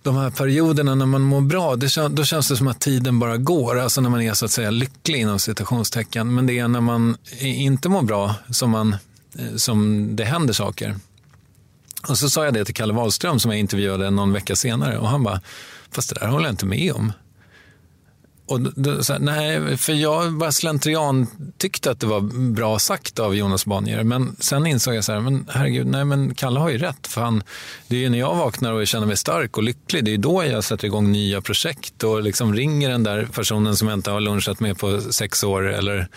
[0.05, 3.37] de här perioderna när man mår bra, det, då känns det som att tiden bara
[3.37, 3.79] går.
[3.79, 6.35] Alltså när man är så att säga lycklig inom citationstecken.
[6.35, 8.95] Men det är när man inte mår bra som, man,
[9.39, 10.95] eh, som det händer saker.
[12.07, 15.07] Och så sa jag det till Kalle Wahlström som jag intervjuade någon vecka senare och
[15.07, 15.41] han bara,
[15.91, 17.11] fast det där håller jag inte med om.
[18.47, 21.27] Och då, så nej, för jag bara slentrian
[21.57, 24.03] tyckte att det var bra sagt av Jonas Bonnier.
[24.03, 27.07] Men sen insåg jag så här, men herregud, nej men Kalle har ju rätt.
[27.07, 27.43] För han,
[27.87, 30.43] det är ju när jag vaknar och känner mig stark och lycklig, det är då
[30.45, 34.19] jag sätter igång nya projekt och liksom ringer den där personen som jag inte har
[34.19, 36.07] lunchat med på sex år eller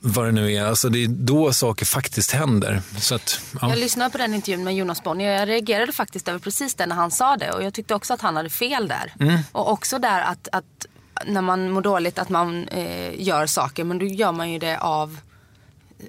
[0.00, 0.64] vad det nu är.
[0.64, 2.82] Alltså det är då saker faktiskt händer.
[2.98, 3.68] Så att, ja.
[3.68, 6.86] Jag lyssnade på den intervjun med Jonas Bonnier och jag reagerade faktiskt över precis det
[6.86, 7.52] när han sa det.
[7.52, 9.14] Och jag tyckte också att han hade fel där.
[9.20, 9.38] Mm.
[9.52, 10.86] Och också där att, att
[11.26, 14.78] när man mår dåligt att man eh, gör saker men då gör man ju det
[14.78, 15.18] av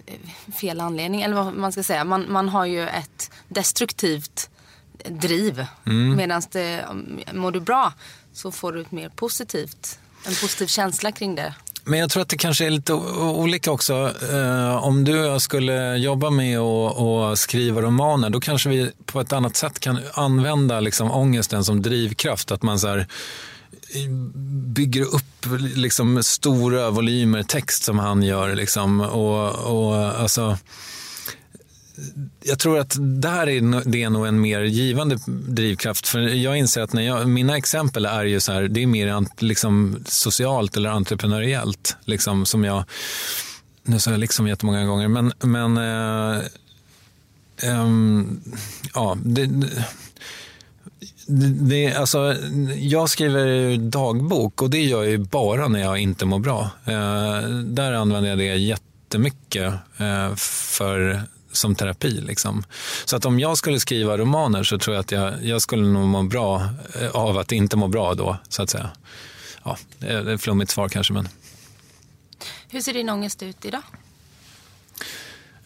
[0.06, 1.22] eh, fel anledning.
[1.22, 2.04] Eller vad man ska säga.
[2.04, 4.50] Man, man har ju ett destruktivt
[5.10, 5.66] driv.
[5.86, 6.16] Mm.
[6.16, 6.42] Medan
[7.34, 7.94] mår du bra
[8.34, 11.56] så får du ett mer positivt, en positiv känsla kring det.
[11.88, 14.14] Men jag tror att det kanske är lite olika också.
[14.32, 18.92] Eh, om du och jag skulle jobba med att att skriva romaner, då kanske vi
[19.06, 22.52] på ett annat sätt kan använda liksom ångesten som drivkraft.
[22.52, 23.08] Att man så här,
[24.74, 25.46] bygger upp
[25.76, 28.56] liksom stora volymer text som han gör.
[28.56, 30.58] Liksom, och, och, alltså,
[32.44, 36.08] jag tror att där är det är nog en mer givande drivkraft.
[36.08, 39.26] För jag inser att när jag, mina exempel är ju så här, det är mer
[39.44, 41.98] liksom socialt eller entreprenöriellt.
[42.06, 42.84] Liksom, som jag,
[43.84, 46.42] nu sa jag liksom jättemånga gånger, men, men eh,
[47.62, 48.42] ehm,
[48.94, 49.50] ja, det,
[51.28, 52.36] det, alltså,
[52.76, 56.70] jag skriver dagbok och det gör jag ju bara när jag inte mår bra.
[56.86, 62.22] Eh, där använder jag det jättemycket eh, för, som terapi.
[62.22, 62.64] Liksom.
[63.06, 66.08] Så att om jag skulle skriva romaner så tror jag att jag, jag skulle nog
[66.08, 66.70] må bra
[67.02, 68.90] eh, av att inte må bra då, så att säga.
[69.64, 71.28] Ja, det är ett flummigt svar kanske, men...
[72.70, 73.82] Hur ser din ångest ut idag?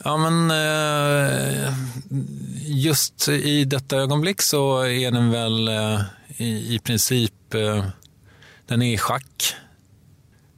[0.03, 1.73] Ja, men eh,
[2.65, 6.01] just i detta ögonblick så är den väl eh,
[6.38, 7.85] i, princip, eh,
[8.67, 9.55] den är i schack.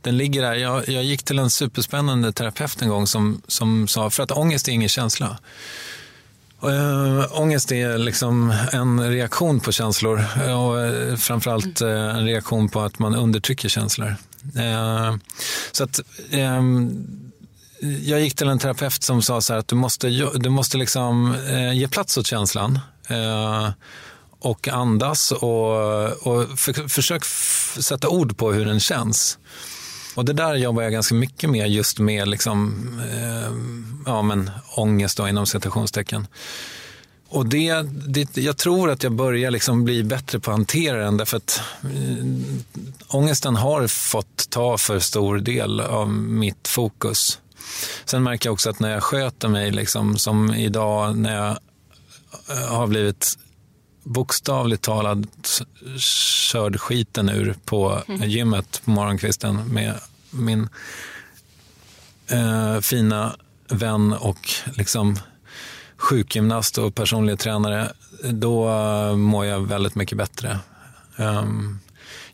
[0.02, 0.56] Den ligger där.
[0.56, 4.68] Jag, jag gick till en superspännande terapeut en gång som, som sa, för att ångest
[4.68, 5.38] är ingen känsla.
[6.64, 10.18] Uh, ångest är liksom en reaktion på känslor
[10.56, 14.16] och framförallt eh, en reaktion på att man undertrycker känslor.
[15.72, 16.00] Så att
[18.04, 21.36] jag gick till en terapeut som sa så här att du måste, du måste liksom,
[21.50, 23.70] eh, ge plats åt känslan eh,
[24.40, 29.38] och andas och, och för, försök f- sätta ord på hur den känns.
[30.16, 32.76] Och det där jobbar jag ganska mycket med just med liksom,
[33.12, 33.52] eh,
[34.06, 36.28] ja, men, ångest då, inom citationstecken.
[37.30, 41.18] Och det, det, jag tror att jag börjar liksom bli bättre på att hantera den
[41.18, 42.26] därför att eh,
[43.08, 47.40] ångesten har fått ta för stor del av mitt fokus.
[48.06, 51.58] Sen märker jag också att när jag sköter mig, liksom, som idag när jag
[52.50, 53.38] eh, har blivit
[54.04, 55.62] bokstavligt talat
[55.98, 59.94] körd skiten ur på gymmet på morgonkvisten med
[60.30, 60.70] min
[62.28, 63.36] eh, fina
[63.68, 65.20] vän och liksom
[65.98, 67.92] sjukgymnast och personlig tränare,
[68.24, 70.60] då eh, mår jag väldigt mycket bättre.
[71.18, 71.80] Ehm,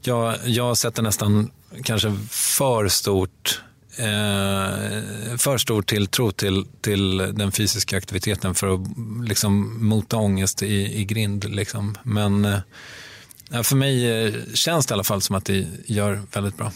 [0.02, 1.52] jag, jag sätter nästan
[1.84, 3.62] kanske för stort
[3.98, 8.80] eh, för stor tilltro till, till den fysiska aktiviteten för att
[9.28, 11.44] liksom mota ångest i, i grind.
[11.56, 11.98] Liksom.
[12.04, 16.58] Men eh, för mig eh, känns det i alla fall som att det gör väldigt
[16.58, 16.72] bra.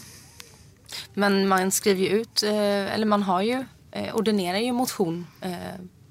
[1.14, 5.50] Men man skriver ju ut, eh, eller man har ju, eh, ordinerar ju motion eh,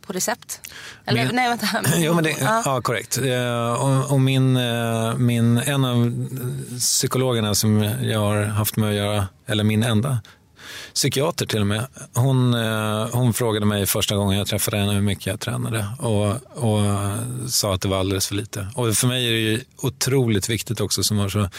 [0.02, 0.62] på recept.
[1.06, 1.67] Eller Men- nej vänta.
[1.95, 2.62] Jo, men det, Ja.
[2.65, 2.82] ja.
[2.82, 3.17] korrekt.
[3.80, 4.54] Och, och min,
[5.26, 6.28] min, en av
[6.80, 10.21] psykologerna som jag har haft med att göra, eller min enda
[10.93, 15.01] psykiater till och med, hon, eh, hon frågade mig första gången jag träffade henne hur
[15.01, 16.27] mycket jag tränade och,
[16.63, 16.82] och
[17.47, 18.67] sa att det var alldeles för lite.
[18.75, 21.49] Och för mig är det ju otroligt viktigt också som har så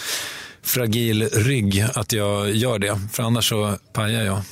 [0.63, 4.43] fragil rygg att jag gör det, för annars så pajar jag.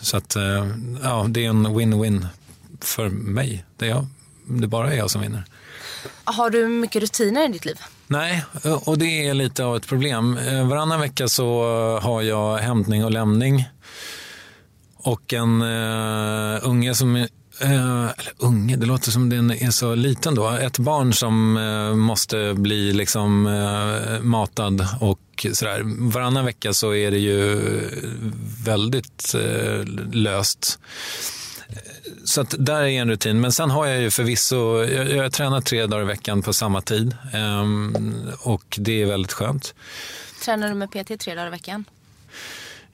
[0.00, 0.66] Så att, eh,
[1.02, 2.26] ja, det är en win-win
[2.80, 3.64] för mig.
[3.76, 4.06] Det är, jag,
[4.46, 5.44] det bara är jag som vinner.
[6.24, 7.80] Har du mycket rutiner i ditt liv?
[8.06, 8.44] Nej,
[8.84, 10.36] och det är lite av ett problem.
[10.36, 11.62] Eh, Varannan vecka så
[12.02, 13.64] har jag hämtning och lämning.
[15.00, 17.28] Och en uh, unge som, är-
[17.60, 20.48] eh, eller unge, det låter som den är så liten då.
[20.50, 25.82] Ett barn som eh, måste bli liksom eh, matad och sådär.
[26.12, 27.60] Varannan vecka så är det ju
[28.64, 30.78] väldigt eh, löst.
[31.68, 31.76] Eh,
[32.24, 33.40] så att där är en rutin.
[33.40, 36.80] Men sen har jag ju förvisso, jag, jag tränar tre dagar i veckan på samma
[36.80, 37.16] tid.
[37.32, 37.94] Ehm,
[38.40, 39.74] och det är väldigt skönt.
[40.44, 41.84] Tränar du med PT tre dagar i veckan?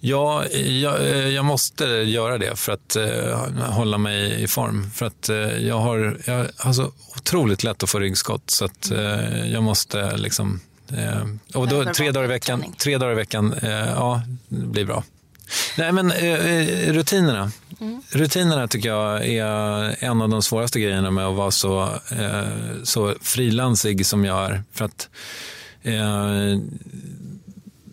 [0.06, 4.90] Ja, jag, jag måste göra det för att eh, hålla mig i form.
[4.90, 8.50] För att eh, jag, har, jag har så otroligt lätt att få ryggskott.
[8.50, 10.60] Så att eh, jag måste liksom...
[10.88, 14.84] Eh, och då, tre, dagar i veckan, tre dagar i veckan, eh, ja, det blir
[14.84, 15.04] bra.
[15.78, 17.50] Nej, men eh, eh, rutinerna.
[18.10, 23.14] Rutinerna tycker jag är en av de svåraste grejerna med att vara så, eh, så
[23.20, 24.62] frilansig som jag är.
[24.72, 25.08] För att
[25.82, 26.58] eh,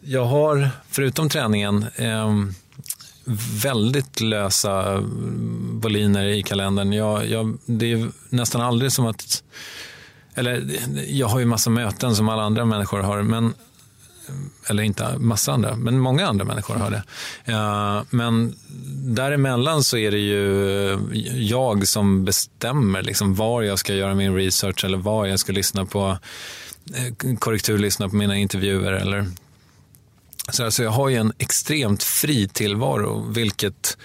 [0.03, 2.45] jag har, förutom träningen, eh,
[3.63, 5.01] väldigt lösa
[5.71, 6.93] boliner i kalendern.
[6.93, 9.43] Jag, jag, det är nästan aldrig som att...
[10.35, 10.63] Eller
[11.07, 13.53] jag har ju massa möten som alla andra människor har, men
[14.69, 17.03] eller inte massa andra, men många andra människor har det.
[17.45, 18.55] Eh, Men
[19.15, 20.99] däremellan så är det ju
[21.35, 25.85] jag som bestämmer liksom var jag ska göra min research eller var jag ska lyssna
[25.85, 26.17] på
[26.93, 28.91] eh, korrekturlyssna på mina intervjuer.
[28.91, 29.25] Eller
[30.49, 33.97] så alltså jag har ju en extremt fri tillvaro, vilket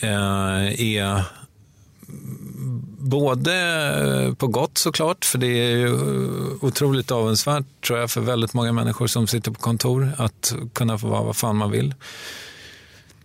[0.00, 1.24] eh, är
[2.98, 5.92] Både på gott såklart, för det är ju
[6.60, 11.08] otroligt avundsvärt tror jag för väldigt många människor som sitter på kontor att kunna få
[11.08, 11.94] vara vad fan man vill.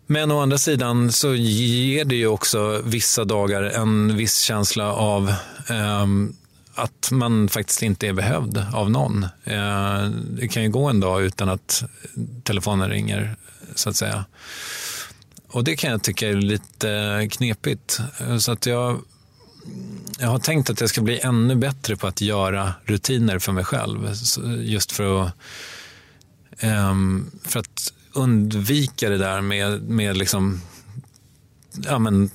[0.06, 5.34] Men å andra sidan så ger det ju också vissa dagar en viss känsla av
[5.68, 6.36] ehm,
[6.80, 9.24] att man faktiskt inte är behövd av någon.
[9.44, 11.84] Eh, det kan ju gå en dag utan att
[12.44, 13.36] telefonen ringer,
[13.76, 14.26] så att säga.
[15.48, 18.00] Och det kan jag tycka är lite knepigt.
[18.20, 19.02] Eh, så att jag,
[20.20, 23.63] jag har tänkt att jag ska bli ännu bättre på att göra rutiner för mig
[23.63, 24.13] själv.
[24.60, 25.34] Just för att,
[26.60, 30.62] ehm, för att undvika det där med, med liksom,
[31.71, 32.32] ja, men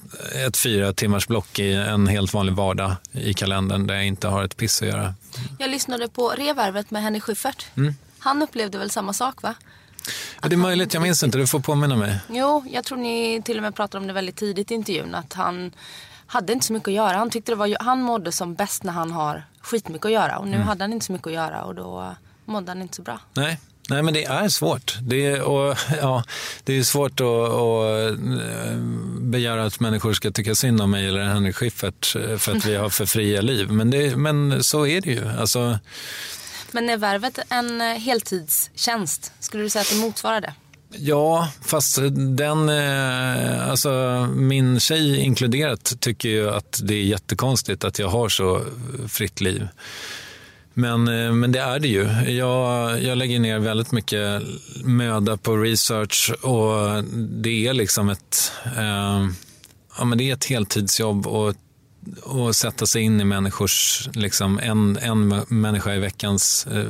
[0.47, 4.45] ett fyra timmars block i en helt vanlig vardag i kalendern där jag inte har
[4.45, 5.15] ett piss att göra.
[5.59, 7.67] Jag lyssnade på Revarvet med Henrik Schyffert.
[7.77, 7.95] Mm.
[8.19, 9.55] Han upplevde väl samma sak va?
[10.43, 12.19] Ja, det är möjligt, jag minns inte, du får påminna mig.
[12.29, 15.15] Jo, jag tror ni till och med pratade om det väldigt tidigt i intervjun.
[15.15, 15.73] Att han
[16.27, 17.17] hade inte så mycket att göra.
[17.17, 20.39] Han, tyckte det var, han mådde som bäst när han har skitmycket att göra.
[20.39, 20.69] Och nu Mm.
[20.69, 23.21] hade han inte så mycket att göra och då mådde han inte så bra.
[23.35, 23.61] Nej.
[23.89, 24.99] Nej, men det är svårt.
[25.03, 26.25] Det är, och, ja,
[26.65, 28.77] det är svårt att, att eh,
[29.21, 32.77] begära att människor ska tycka synd om mig eller Henrik Schyffert eh, för att vi
[32.77, 33.71] har för fria liv.
[33.71, 35.29] Men, det, men så är det ju.
[35.29, 35.79] Alltså,
[36.71, 39.33] Men är värvet en eh, heltidstjänst?
[39.41, 40.55] Skulle du säga att det motsvarar det?
[40.97, 41.99] Ja, fast
[42.37, 42.69] den,
[43.71, 43.91] alltså
[44.35, 48.63] min tjej inkluderat tycker ju att det är jättekonstigt att jag har så
[49.09, 49.69] fritt liv.
[50.75, 52.05] Men, eh, men det är det ju.
[52.31, 54.43] Jag, jag lägger ner väldigt mycket
[54.85, 57.05] möda på research och
[57.43, 59.27] det är liksom ett, eh,
[59.99, 61.55] ja, men det är ett heltidsjobb och
[62.23, 66.85] och sätta sig in i människors, liksom en, en människa i veckans eh,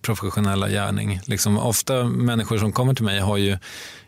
[0.00, 1.20] professionella gärning.
[1.24, 3.58] Liksom, ofta människor som kommer till mig har ju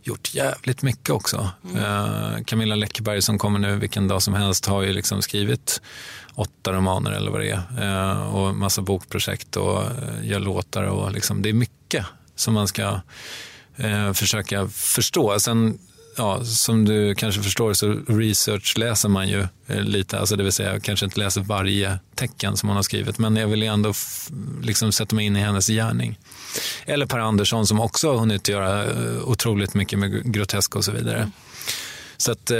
[0.02, 1.50] gjort jävligt mycket också.
[1.76, 5.80] Eh, Camilla Läckberg som kommer nu vilken dag som helst har ju liksom skrivit
[6.34, 8.12] åtta romaner eller vad det är.
[8.12, 9.90] Eh, och massa bokprojekt och eh,
[10.22, 13.00] gör låtar och liksom, det är mycket som man ska
[13.76, 15.40] eh, försöka förstå.
[15.40, 15.78] Sen
[16.16, 20.52] ja, som du kanske förstår så research läser man ju eh, lite, alltså det vill
[20.52, 23.68] säga jag kanske inte läser varje tecken som hon har skrivit, men jag vill ju
[23.68, 23.92] ändå
[24.62, 26.18] liksom sätta mig in i hennes gärning.
[26.86, 30.92] Eller Per Andersson som också har hunnit göra eh, otroligt mycket med grotesk och så
[30.92, 31.30] vidare.
[32.16, 32.58] Så att, eh,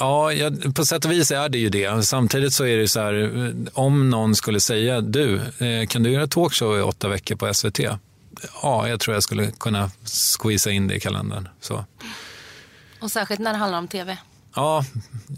[0.00, 0.30] ja,
[0.74, 2.06] på sätt och vis är det ju det.
[2.06, 5.40] Samtidigt så är det så här, om någon skulle säga, du,
[5.88, 7.80] kan du göra talkshow i åtta veckor på SVT?
[8.62, 9.90] Ja, jag tror jag skulle kunna
[10.38, 11.48] squeeza in det i kalendern.
[11.60, 11.84] Så.
[13.02, 14.18] Och särskilt när det handlar om tv.
[14.54, 14.84] Ja,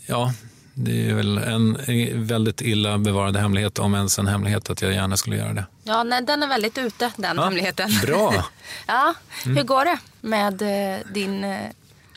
[0.06, 0.32] ja,
[0.74, 1.78] det är väl en
[2.26, 5.66] väldigt illa bevarad hemlighet, om ens en hemlighet, att jag gärna skulle göra det.
[5.82, 7.90] Ja, nej, den är väldigt ute, den Ja, hemligheten.
[8.02, 8.44] bra.
[8.86, 11.70] Ja, hur går det med eh, din eh,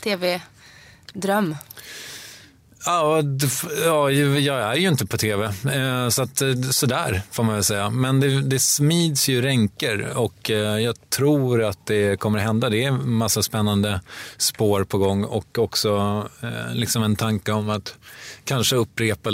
[0.04, 1.56] tv-dröm?
[2.88, 3.24] Ja,
[3.86, 7.64] ja, jag är ju inte på tv, eh, så att, eh, sådär får man väl
[7.64, 7.90] säga.
[7.90, 12.70] Men det, det smids ju ränker och eh, jag tror att det kommer hända.
[12.70, 14.02] Det är en massa spännande
[14.38, 16.24] spår på gång och också
[16.72, 17.96] liksom en tanke om att
[18.44, 19.30] kanske upprepa,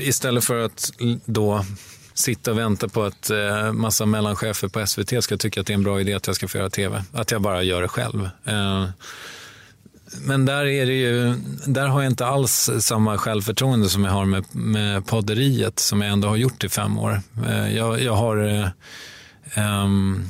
[0.00, 0.92] istället för att
[1.24, 1.64] då
[2.14, 5.74] sitta och vänta på att eh, massa mellanchefer på SVT ska tycka att det är
[5.74, 7.04] en bra idé att jag ska få göra tv.
[7.12, 8.28] Att jag bara gör det själv.
[8.44, 8.88] Eh,
[10.22, 11.34] men där, är det ju,
[11.66, 16.12] där har jag inte alls samma självförtroende som jag har med, med podderiet som jag
[16.12, 17.20] ändå har gjort i fem år.
[17.48, 18.72] Eh, Jag, jag har
[19.54, 20.24] ehm,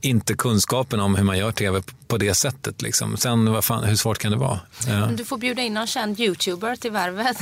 [0.00, 2.82] inte kunskapen om hur man gör tv på det sättet.
[2.82, 3.16] Liksom.
[3.16, 4.60] Sen, vad fan, hur svårt kan det vara?
[5.16, 7.36] Du får bjuda in någon känd youtuber till värvet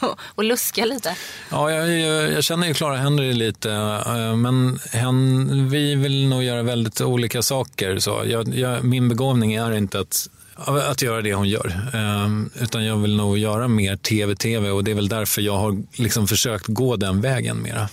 [0.34, 1.16] och- luska lite.
[1.50, 3.72] Ja, jag, jag, jag känner ju Clara Henry lite,
[4.06, 7.98] eh, men hen, vi vill nog göra väldigt olika saker.
[7.98, 10.28] Så jag, min begåvning är inte att,
[10.66, 14.90] att göra det hon gör, eh, utan jag vill nog göra mer tv-tv och det
[14.90, 17.88] är väl därför jag har liksom försökt gå den vägen mera.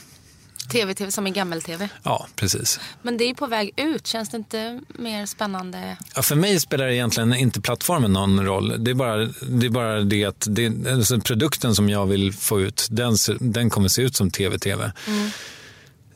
[0.72, 1.90] Tv-tv som är gammel-tv.
[2.04, 2.80] Ja, precis.
[3.02, 4.08] Men det är ju på väg ut.
[4.08, 5.98] Känns det inte mer spännande?
[6.16, 8.84] Ja, för mig spelar egentligen inte plattformen någon roll.
[8.84, 12.62] Det är bara det, är bara det att det, alltså produkten som jag vill få
[12.62, 14.92] ut, den, den kommer se ut som tv-tv.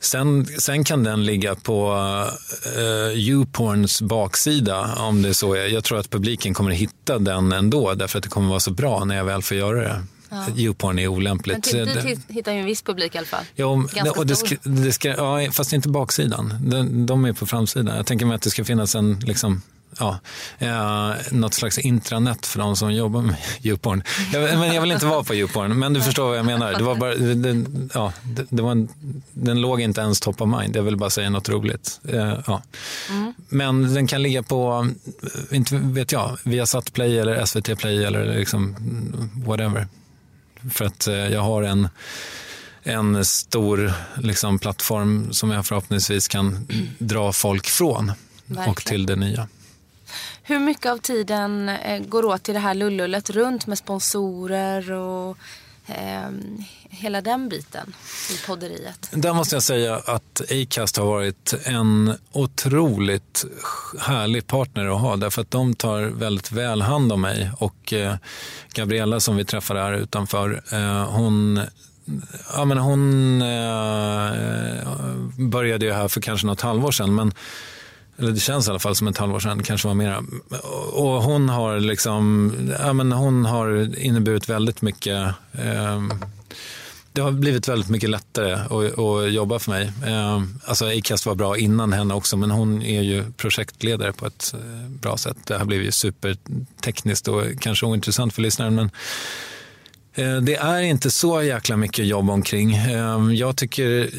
[0.02, 1.92] Sen, sen kan den ligga på
[2.78, 5.66] uh, YouPorns baksida om det så är.
[5.66, 9.04] Jag tror att publiken kommer hitta den ändå därför att det kommer vara så bra
[9.04, 10.02] när jag väl får göra det.
[10.56, 11.64] YouPorn är Men olämpligt.
[11.64, 13.44] ty- du ty- hittar ju en viss publik i alla fall.
[13.56, 16.54] Jo, Ganska och det ska, det ska, ja, fast inte baksidan.
[16.60, 17.96] De, de är på framsidan.
[17.96, 19.62] Jag tänker mig att det ska finnas en, liksom,
[19.98, 20.18] ja,
[20.58, 24.02] eh, något slags intranet för de som jobbar med YouPorn.
[24.32, 26.72] Jag, men jag vill inte vara på YouPorn, men du förstår vad jag menar.
[26.72, 28.88] Det var bara, den, ja, det, det var en,
[29.32, 30.76] den låg inte ens top of mind.
[30.76, 32.00] Jag vill bara säga något roligt.
[32.08, 32.62] Eh, ja.
[33.48, 34.88] Men den kan ligga på,
[35.22, 38.76] eh, inte vet jag, Viasat Play eller SVT Play eller liksom
[39.46, 39.86] whatever.
[40.70, 41.88] För att eh, jag har en
[42.82, 46.66] en stor liksom, plattform som jag förhoppningsvis kan
[46.98, 48.74] dra folk från och Verkligen.
[48.74, 49.48] till det nya.
[50.42, 55.36] Hur mycket av tiden eh, går åt till det här lullullet runt med sponsorer och
[55.86, 56.30] eh,
[56.90, 57.94] hela den biten
[58.30, 59.08] i podderiet?
[59.12, 63.44] Där måste jag säga att Acast har varit en otroligt
[64.00, 68.16] härlig partner att ha därför att de tar väldigt väl hand om mig och eh,
[68.74, 71.60] Gabriella som vi träffade här utanför, eh, hon
[72.54, 74.32] Ja, men hon eh,
[75.38, 77.32] började ju här för kanske något halvår sedan, men
[78.18, 80.22] eller det känns i alla fall som ett halvår sedan, kanske var mera.
[80.92, 86.02] Och hon har liksom, ja men hon har inneburit väldigt mycket eh,
[87.14, 89.92] det har blivit väldigt mycket lättare att, att jobba för mig.
[90.06, 94.54] Eh, Alltså Acast var bra innan henne också, men hon är ju projektledare på ett
[94.54, 95.36] eh, bra sätt.
[95.46, 98.90] Det har blivit ju supertekniskt och kanske ointressant för lyssnaren, men
[100.42, 102.74] det är inte så jäkla mycket jobb omkring.
[102.76, 104.10] Eh, Jag, tycker,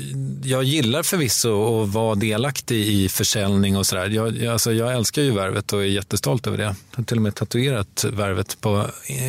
[0.43, 4.09] jag gillar förvisso att vara delaktig i försäljning och sådär.
[4.09, 6.63] Jag, alltså jag älskar ju värvet och är jättestolt över det.
[6.63, 8.85] Jag har till och med tatuerat värvet på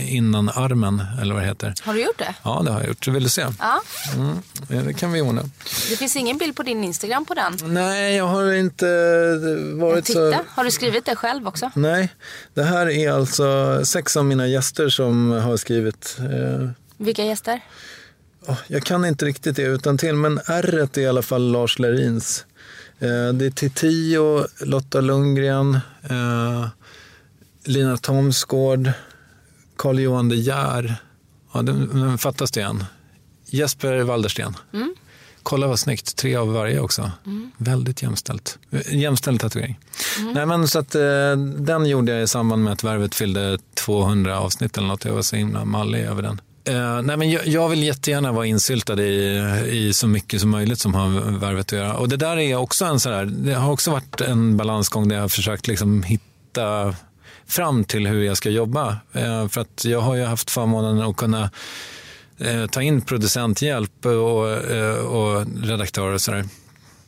[0.08, 1.74] innan armen, eller vad det heter.
[1.82, 2.34] Har du gjort det?
[2.42, 3.08] Ja, det har jag gjort.
[3.08, 3.46] Vill du se?
[3.58, 3.82] Ja.
[4.14, 5.42] Mm, det kan vi ordna.
[5.90, 7.58] Det finns ingen bild på din Instagram på den.
[7.74, 8.86] Nej, jag har inte
[9.74, 10.12] varit så...
[10.12, 11.70] Titta, har du skrivit det själv också?
[11.74, 12.08] Nej,
[12.54, 16.16] det här är alltså sex av mina gäster som har skrivit.
[16.96, 17.60] Vilka gäster?
[18.66, 22.46] jag kan inte riktigt det utan till, men R är i alla fall Lars Lerins.
[22.98, 26.68] Eh, det är Titio, Lotta Lundgren, eh,
[27.64, 28.90] Lina Thomsgård,
[29.76, 30.96] Carl-Johan De Geer.
[31.52, 32.84] Ja, den, den fattas det en.
[33.46, 34.56] Jesper Waldersten.
[35.44, 37.10] Kolla vad snyggt, tre av varje också.
[37.56, 38.58] Väldigt jämställt.
[38.70, 39.78] Eh, Jämställd tatuering.
[40.34, 44.38] Nej, men så att, eh, den gjorde jag i samband med att Värvet fyllde 200
[44.38, 45.04] avsnitt eller något.
[45.04, 46.40] Jag var så himla mallig över den.
[46.64, 49.38] Eh, nej, men jag, jag vill jättegärna vara insyltad i,
[49.70, 51.94] i så mycket som möjligt som har Värvet att göra.
[51.94, 55.16] Och det där är också en sån här, det har också varit en balansgång där
[55.16, 56.94] jag har försökt liksom hitta
[57.46, 58.96] fram till hur jag ska jobba.
[59.12, 61.50] Eh, för att jag har ju haft förmånen att kunna
[62.38, 66.44] eh, ta in producenthjälp och, eh, och redaktörer och sådär.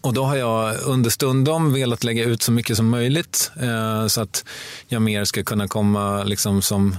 [0.01, 4.45] Och då har jag understundom velat lägga ut så mycket som möjligt eh, så att
[4.89, 6.97] jag mer ska kunna komma liksom som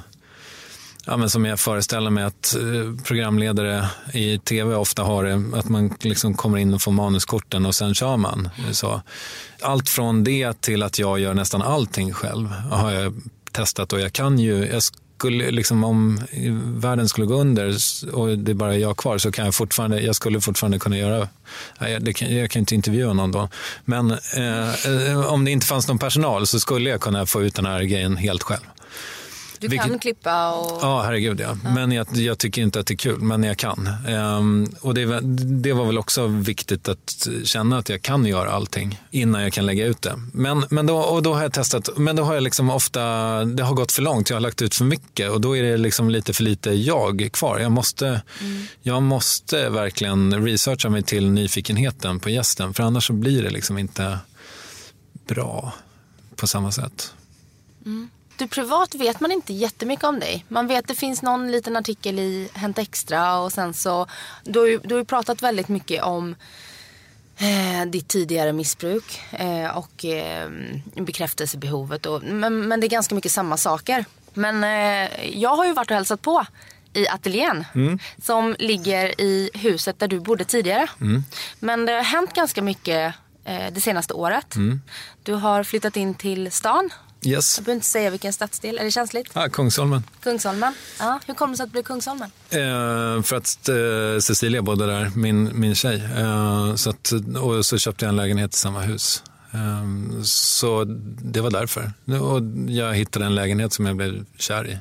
[1.09, 5.69] Ja, men som jag föreställer mig att eh, programledare i tv ofta har det, att
[5.69, 8.49] man liksom kommer in och får manuskorten och sen kör man.
[8.71, 9.01] Så,
[9.61, 13.13] allt från det till att jag gör nästan allting själv har jag
[13.51, 14.84] testat och jag kan ju, jag
[15.18, 16.22] skulle liksom om
[16.80, 17.76] världen skulle gå under
[18.13, 21.28] och det är bara jag kvar så kan jag fortfarande, jag skulle fortfarande kunna göra,
[21.80, 23.49] jag, det kan, jag kan inte intervjua någon då,
[23.86, 27.55] men eh, eh, om det inte fanns någon personal så skulle jag kunna få ut
[27.55, 28.65] den här grejen helt själv.
[29.60, 30.80] Du Vilket- kan klippa och...
[30.82, 31.58] Ja, herregud ja.
[31.64, 33.89] Men jag, jag tycker inte att det är kul, men jag kan.
[34.08, 35.20] Ehm, och det,
[35.62, 39.66] det var väl också viktigt att känna att jag kan göra allting innan jag kan
[39.66, 40.14] lägga ut det.
[40.34, 43.01] Men, men, då, och då har jag testat, men då har jag liksom ofta,
[43.45, 45.78] det har gått för långt, jag har lagt ut för mycket och då är det
[45.78, 47.60] liksom lite för lite jag kvar.
[47.60, 48.22] Jag måste,
[48.82, 53.78] jag måste verkligen researcha mig till nyfikenheten på gästen, för annars så blir det liksom
[53.78, 54.20] inte
[55.28, 55.74] bra
[56.36, 57.14] på samma sätt.
[58.38, 60.45] Du privat vet man inte jättemycket om dig.
[60.47, 64.07] Man vet att det finns någon liten artikel i Hänt Extra och sen så,
[64.43, 66.35] du har ju, du har ju pratat väldigt mycket om
[67.38, 70.49] eh, ditt tidigare missbruk eh, och eh,
[70.95, 72.05] bekräftelsebehovet.
[72.05, 74.05] Och, men, men det är ganska mycket samma saker.
[74.33, 76.45] Men eh, jag har ju varit och hälsat på
[76.93, 77.65] i ateljén
[78.21, 80.88] som ligger i huset där du bodde tidigare.
[81.59, 83.13] Men det har hänt ganska mycket
[83.45, 84.55] eh, det senaste året.
[85.23, 86.89] Du har flyttat in till stan
[87.22, 87.57] Yes.
[87.57, 88.78] jag behöver inte säga vilken stadsdel.
[88.78, 89.30] Är det känsligt?
[89.34, 90.03] Ah, Kungsholmen.
[90.24, 90.74] Kungsholmen.
[90.99, 92.32] Ja, hur kommer det sig att det blev Kungsholmen?
[92.49, 96.09] Eh, för att eh, Cecilia bodde där, min, min tjej.
[96.18, 97.11] Eh, så att,
[97.41, 99.24] och så köpte jag en lägenhet i samma hus.
[99.51, 100.84] Eh, så
[101.22, 101.91] det var därför.
[102.22, 104.78] Och jag hittade en lägenhet som jag blev kär i.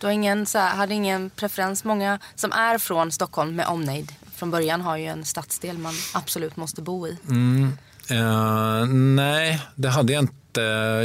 [0.00, 1.84] Du har ingen, så här, hade ingen preferens.
[1.84, 6.56] Många som är från Stockholm med omnejd från början har ju en stadsdel man absolut
[6.56, 7.16] måste bo i.
[8.10, 10.34] Eh, nej, det hade jag inte.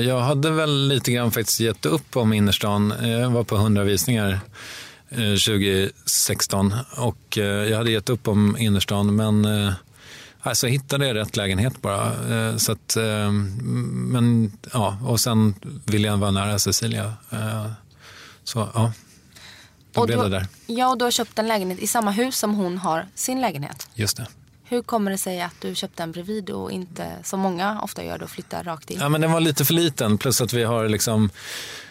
[0.05, 2.91] Jag hade väl lite grann faktiskt gett upp om innerstan.
[2.91, 4.39] Eh, Jag var på 100 visningar
[5.09, 9.73] eh, 2016 och eh, jag hade gett upp om innerstan men eh,
[10.41, 12.35] alltså, jag hittade jag rätt lägenhet bara.
[12.49, 15.53] Eh, Så att, eh, men, ja, och sen
[15.85, 17.13] ville jag vara nära Cecilia.
[17.31, 17.65] Eh,
[18.43, 18.91] Så ja,
[19.91, 20.47] då Och blev du, det där.
[20.67, 23.87] Ja, och du har köpt en lägenhet i samma hus som hon har sin lägenhet.
[23.95, 24.27] Just det.
[24.73, 28.17] Hur kommer det sig att du köpte en bredvid och inte, som många ofta gör,
[28.17, 28.97] då flyttar rakt in?
[28.99, 30.17] Ja, men den var lite för liten.
[30.17, 31.29] Plus att vi har liksom,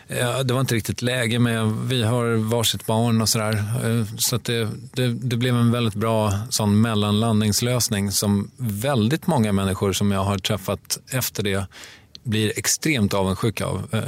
[0.06, 3.52] ja, det var inte riktigt läge med, vi har varsitt barn och sådär.
[3.84, 9.52] Eh, Så att det, det, det blev en väldigt bra sån mellanlandningslösning som väldigt många
[9.52, 11.66] människor som jag har träffat efter det
[12.24, 13.88] blir extremt avundsjuka av.
[13.92, 14.02] eh,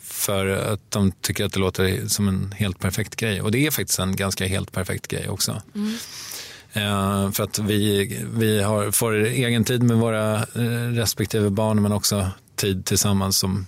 [0.00, 3.42] För att de tycker att det låter som en helt perfekt grej.
[3.42, 5.62] Och det är faktiskt en ganska helt perfekt grej också.
[6.76, 11.92] Eh, För att vi, vi har, får egen tid med våra eh, respektive barn men
[11.92, 13.66] också tid tillsammans som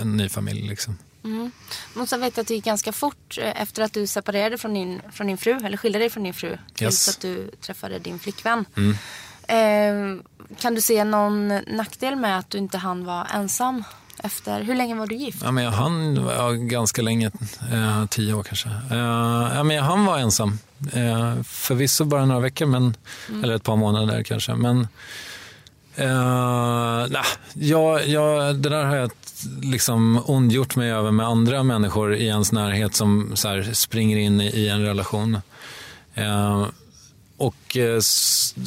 [0.00, 0.68] en ny familj.
[0.68, 0.98] Liksom.
[1.94, 4.74] Men sen vet jag att det gick ganska fort eh, efter att du separerade från
[4.74, 7.08] din, från din fru, eller skilde dig från din fru, tills Yes.
[7.08, 8.64] att du träffade din flickvän.
[9.48, 10.22] Eh,
[10.58, 13.84] kan du se någon nackdel med att du inte hann vara ensam
[14.20, 15.42] efter, hur länge var du gift?
[15.42, 17.30] Ja, men jag hann ja, ganska länge,
[17.72, 18.68] eh, tio år kanske.
[18.68, 18.96] Eh,
[19.56, 20.58] ja, men jag hann vara ensam.
[20.92, 22.94] Eh, förvisso bara några veckor, men,
[23.42, 24.54] eller ett par månader kanske.
[24.54, 24.88] Men
[25.96, 29.10] eh, nah, jag, jag, det där har jag
[29.62, 34.40] liksom ondgjort mig över med andra människor i ens närhet som så här, springer in
[34.40, 35.38] i, i en relation.
[36.14, 36.66] Eh,
[37.36, 38.00] och, eh,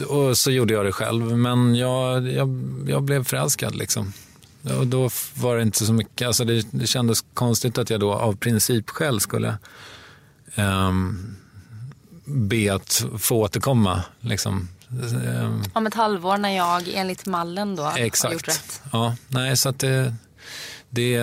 [0.08, 2.50] och så gjorde jag det själv, men jag, jag,
[2.88, 3.76] jag blev förälskad.
[3.76, 4.14] Liksom.
[4.64, 8.14] Och då var det inte så mycket, alltså det, det kändes konstigt att jag då
[8.14, 9.58] av princip själv skulle
[10.56, 11.36] ehm,
[12.26, 14.04] be att få återkomma.
[14.20, 14.68] Liksom.
[15.28, 18.48] Ehm, Om ett halvår när jag enligt mallen då har gjort exakt.
[18.48, 18.82] rätt.
[18.92, 20.16] Ja, nej, så att det,
[20.90, 21.18] det,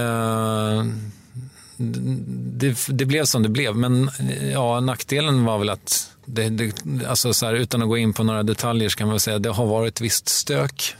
[1.76, 3.76] det, det blev som det blev.
[3.76, 4.10] Men
[4.52, 6.72] ja, nackdelen var väl att, det, det,
[7.08, 9.36] alltså så här, utan att gå in på några detaljer så kan man väl säga
[9.36, 10.96] att det har varit visst stök.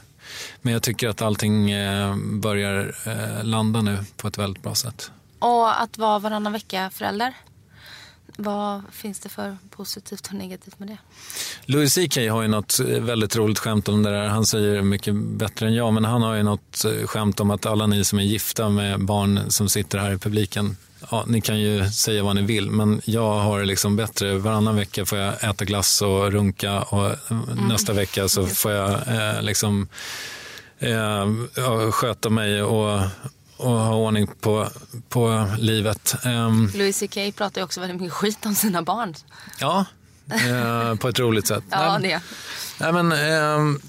[0.61, 5.11] Men jag tycker att allting eh, börjar eh, landa nu på ett väldigt bra sätt.
[5.39, 7.33] Och att vara varannan vecka förälder.
[8.37, 10.97] Vad finns det för positivt och negativt med det?
[11.65, 14.27] Louis CK har ju något eh, väldigt roligt skämt om det där.
[14.27, 17.65] Han säger det mycket bättre än jag, men han har ju något skämt om att
[17.65, 20.77] alla ni som är gifta med barn som sitter här i publiken,
[21.11, 24.37] ja, ni kan ju säga vad ni vill, men jag har det liksom bättre.
[24.37, 27.15] Varannan vecka får jag äta glass och runka och eh,
[27.69, 29.87] nästa vecka så får jag eh, liksom
[30.79, 33.01] eh, sköta mig och,
[33.57, 34.67] och ha ordning på,
[35.09, 36.15] på livet.
[36.23, 39.15] Ehm, Louis CK pratar ju också väldigt mycket skit om sina barn.
[39.59, 39.85] Ja,
[40.31, 41.63] eh, på ett roligt sätt.
[41.69, 42.21] Ja, Nej, det.
[42.79, 43.81] Nej, men, ehm,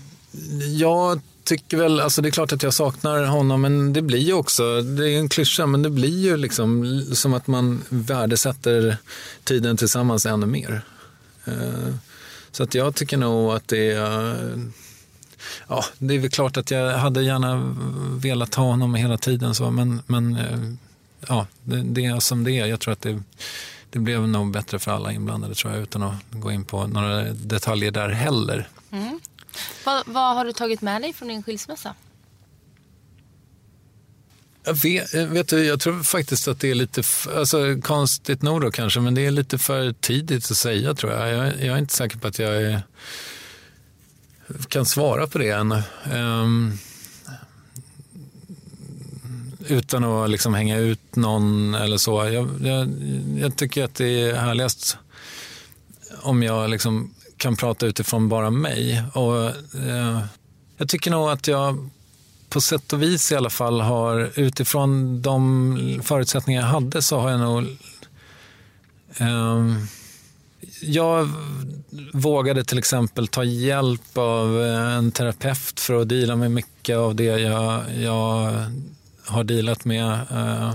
[0.79, 1.21] jag
[1.51, 4.83] tycker väl, alltså det är klart att jag saknar honom, men det blir ju också,
[4.83, 8.97] det är en klyscha, men det blir ju liksom som att man värdesätter
[9.45, 10.83] tiden tillsammans ännu mer.
[11.45, 11.95] Eh,
[12.53, 14.37] så att jag tycker nog att det är,
[15.69, 17.77] ja, det är väl klart att jag hade gärna
[18.17, 20.59] velat ha honom hela tiden så, men, men eh,
[21.29, 22.67] ja, det, det är som det är.
[22.67, 23.23] Jag tror att det,
[23.91, 27.23] det blev nog bättre för alla inblandade tror jag, utan att gå in på några
[27.23, 28.69] detaljer där heller.
[28.91, 29.21] Mm.
[29.85, 31.95] Vad, vad har du tagit med dig från din skilsmässa?
[34.65, 37.03] Jag vet, eh, vet du, jag tror faktiskt att det är lite,
[37.37, 41.29] alltså konstigt nog då kanske, men det är lite för tidigt att säga tror jag.
[41.29, 42.83] Jag, jag är inte säker på att jag är,
[44.69, 45.83] kan svara på det än.
[46.13, 46.79] Um,
[49.67, 52.25] utan att liksom hänga ut någon eller så.
[52.25, 52.89] Jag, jag,
[53.39, 54.99] jag tycker att det är härligast
[56.23, 59.03] om jag liksom kan prata utifrån bara mig.
[59.13, 59.47] Och,
[59.81, 60.21] eh,
[60.77, 61.91] jag tycker nog att jag
[62.49, 67.31] på sätt och vis i alla fall har utifrån de förutsättningar jag hade så har
[67.31, 67.77] jag nog
[69.19, 69.77] Eh,
[70.83, 71.29] jag
[72.13, 77.25] vågade till exempel ta hjälp av en terapeut för att deala med mycket av det
[77.25, 78.65] jag, jag
[79.27, 80.13] har dealat med.
[80.31, 80.75] eh,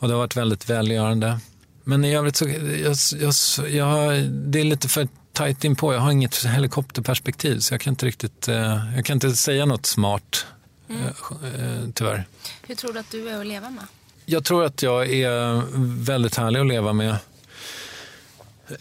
[0.00, 1.38] Och det har varit väldigt välgörande.
[1.84, 5.92] Men i övrigt så jag, jag, jag, det är lite för tajt inpå.
[5.94, 9.86] Jag har inget helikopterperspektiv så jag kan inte riktigt, eh, jag kan inte säga något
[9.86, 10.46] smart.
[10.88, 12.24] eh, eh, Tyvärr.
[12.66, 13.84] Hur tror du att du är att leva med?
[14.26, 15.62] Jag tror att jag är
[16.04, 17.16] väldigt härlig att leva med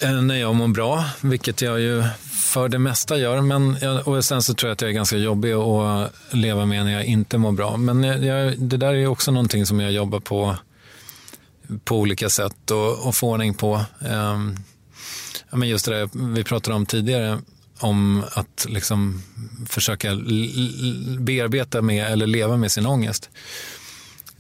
[0.02, 2.04] när jag mår bra, vilket jag ju
[2.44, 3.42] för det mesta gör.
[3.42, 6.86] Men jag, och sen så tror jag att jag är ganska jobbig att leva med
[6.86, 7.78] när jag inte mår bra.
[7.78, 10.56] Men jag, det där är också någonting som jag jobbar på
[11.84, 13.82] på olika sätt och, och få ordning på.
[14.10, 14.58] Ehm,
[15.52, 17.40] ja, men just det där vi pratade om tidigare,
[17.80, 19.24] om att liksom
[19.70, 20.16] försöka
[21.20, 23.30] bearbeta med eller leva med sin ångest.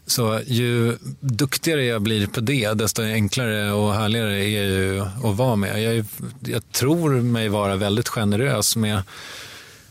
[0.07, 5.55] Så ju duktigare jag blir på det, desto enklare och härligare är ju att vara
[5.55, 5.83] med.
[5.83, 6.05] Jag, är,
[6.39, 9.01] jag tror mig vara väldigt generös med,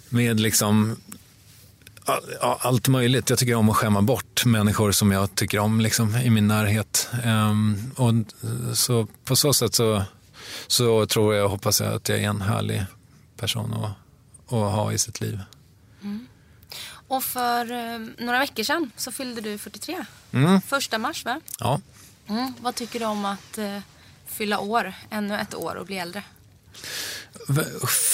[0.09, 0.97] med liksom
[2.05, 3.31] all- ja, allt möjligt.
[3.31, 7.09] Jag tycker om att skämma bort människor som jag tycker om liksom, i min närhet.
[7.25, 8.13] Um, och
[8.77, 10.03] så på så sätt så,
[10.67, 12.85] så tror jag och hoppas jag att jag är en härlig
[13.37, 13.91] person att,
[14.53, 15.41] att ha i sitt liv.
[17.09, 20.05] Och för eh, några veckor sedan så fyllde du 43.
[20.33, 20.61] Mm.
[20.61, 21.41] Första mars va?
[21.61, 21.81] Ja.
[22.29, 22.53] Mm.
[22.61, 23.79] Vad tycker du om att eh,
[24.27, 26.23] fylla år, ännu ett år och bli äldre?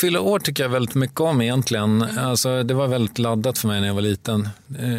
[0.01, 2.03] Fylla år tycker jag väldigt mycket om egentligen.
[2.19, 4.49] Alltså, det var väldigt laddat för mig när jag var liten.
[4.79, 4.99] Eh,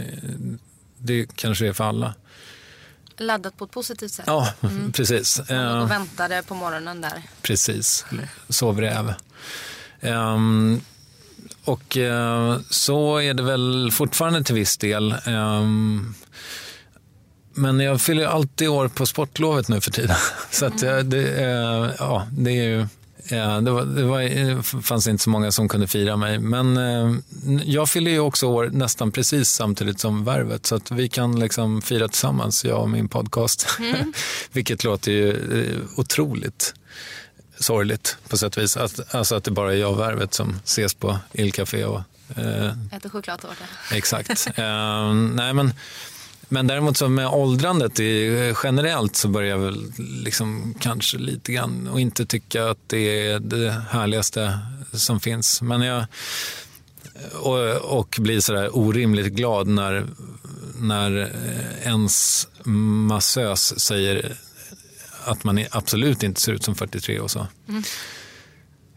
[0.97, 2.13] Det kanske är för alla.
[3.17, 4.25] Laddat på ett positivt sätt.
[4.27, 4.53] Ja,
[4.93, 5.41] precis.
[5.49, 7.23] Man och väntade på morgonen där.
[7.41, 8.05] Precis,
[8.49, 9.13] sovräv.
[10.01, 10.81] Ehm,
[11.65, 15.15] och eh, så är det väl fortfarande till viss del.
[15.25, 16.13] Ehm,
[17.53, 20.15] men jag fyller alltid år på sportlovet nu för tiden.
[20.51, 22.87] Så att, eh, det, eh, ja, det är ju...
[23.27, 26.39] Ja, det, var, det var, det fanns inte så många som kunde fira mig.
[26.39, 27.15] Men eh,
[27.65, 30.65] jag fyller ju också år nästan precis samtidigt som Värvet.
[30.65, 33.67] Så att vi kan liksom fira tillsammans, jag och min podcast.
[34.51, 36.73] Vilket låter ju eh, otroligt
[37.59, 38.77] sorgligt på sätt och vis.
[38.77, 41.85] Att, alltså att det bara är jag och Värvet som ses på Illcafé.
[41.85, 42.01] Och,
[42.35, 43.63] eh, Äter chokladtårta.
[43.91, 44.47] exakt.
[44.57, 45.73] eh, nej, men,
[46.51, 51.87] men däremot så med åldrandet i, generellt så börjar jag väl liksom kanske lite grann
[51.87, 54.59] och inte tycka att det är det härligaste
[54.93, 55.61] som finns.
[55.61, 56.05] Men jag,
[57.33, 60.05] och, och blir sådär orimligt glad när,
[60.79, 62.47] när eh, ens
[63.07, 64.35] massös säger
[65.23, 67.47] att man absolut inte ser ut som 43 och så.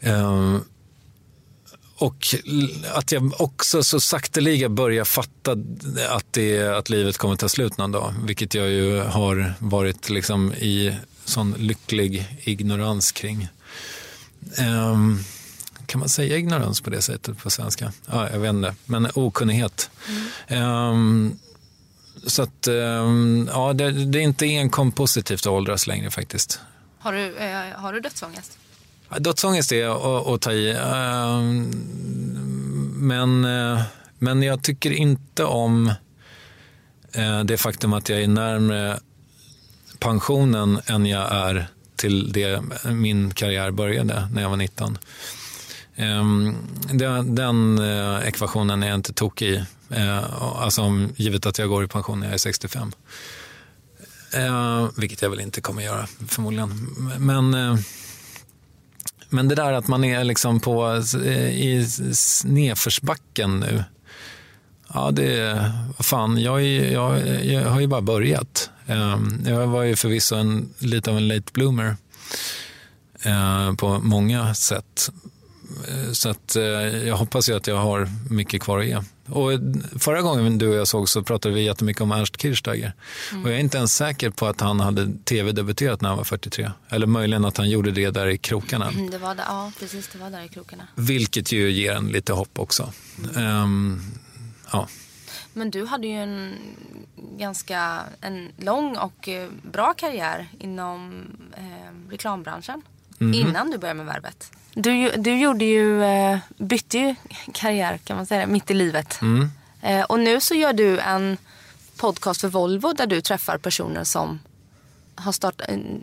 [0.00, 0.60] Ehm,
[2.04, 2.34] och
[2.94, 5.52] att jag också så sakteliga börjar fatta
[6.08, 8.14] att, det, att livet kommer ta slut någon dag.
[8.24, 13.48] Vilket jag ju har varit liksom i sån lycklig ignorans kring.
[14.56, 15.18] Ehm,
[15.86, 17.92] kan man säga ignorans på det sättet på svenska?
[18.06, 19.90] Ja, jag vet inte, men okunnighet.
[20.46, 21.38] Ehm,
[22.26, 26.60] så att, ehm, ja, det, det är inte enkom positivt att åldras längre faktiskt.
[26.98, 28.58] Har du, eh, har du dödsångest?
[29.18, 30.70] Dödsångest är att, att ta i.
[30.70, 31.70] Ehm,
[32.94, 33.82] men, eh,
[34.18, 35.92] men jag tycker inte om
[37.12, 38.98] eh, det faktum att jag är närmare
[39.98, 44.98] pensionen än jag är till det min karriär började när jag var 19.
[45.96, 46.54] Ehm,
[46.92, 49.64] den, den eh, ekvationen är jag inte tokig i.
[50.40, 52.92] Alltså om, givet att jag går i pension när jag är 65.
[54.96, 56.70] Vilket jag väl inte kommer göra förmodligen.
[57.18, 57.78] Men,
[59.34, 61.86] men det där att man är liksom på, eh, i
[62.44, 63.84] nedförsbacken nu.
[64.94, 68.70] Ja, det är, vad fan, jag, är- jag, jag har ju bara börjat.
[68.86, 71.96] Eh, jag var ju förvisso en, lite av en late bloomer
[73.22, 75.10] eh, på många sätt.
[76.12, 76.56] Så att,
[77.06, 78.98] jag hoppas ju att jag har mycket kvar att ge.
[79.28, 79.50] Och
[79.98, 82.92] förra gången du och jag såg så pratade vi jättemycket om Ernst Kirchsteiger.
[83.44, 86.70] Och jag är inte ens säker på att han hade tv-debuterat när han var 43.
[86.88, 88.88] Eller möjligen att han gjorde det där i krokarna.
[88.88, 90.08] Mm, Det var där, ja, precis.
[90.12, 90.86] Det var där i krokarna.
[90.94, 92.92] Vilket ju ger en lite hopp också.
[93.36, 94.00] Ehm,
[94.72, 94.88] ja.
[95.52, 96.54] Men du hade ju en
[97.38, 102.82] ganska en lång och eh, bra karriär inom eh, reklambranschen.
[103.18, 104.50] Innan du började med Värvet.
[104.74, 107.14] Du, du gjorde ju, eh, bytte ju
[107.52, 109.20] karriär kan man säga, mitt i livet.
[109.82, 111.36] Eh, och nu så gör du en
[111.96, 114.40] podcast för Volvo där du träffar personer som
[115.14, 115.62] har start,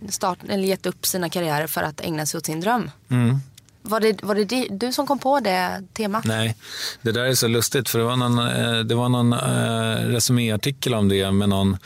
[0.09, 2.91] start, eller gett upp sina karriärer för att ägna sig åt sin dröm.
[3.81, 6.25] Var, det, var det du som kom på det temat?
[6.25, 6.55] Nej,
[7.01, 10.93] det där är så lustigt för det var någon, eh, det var någon eh, resuméartikel
[10.93, 11.77] om det med någon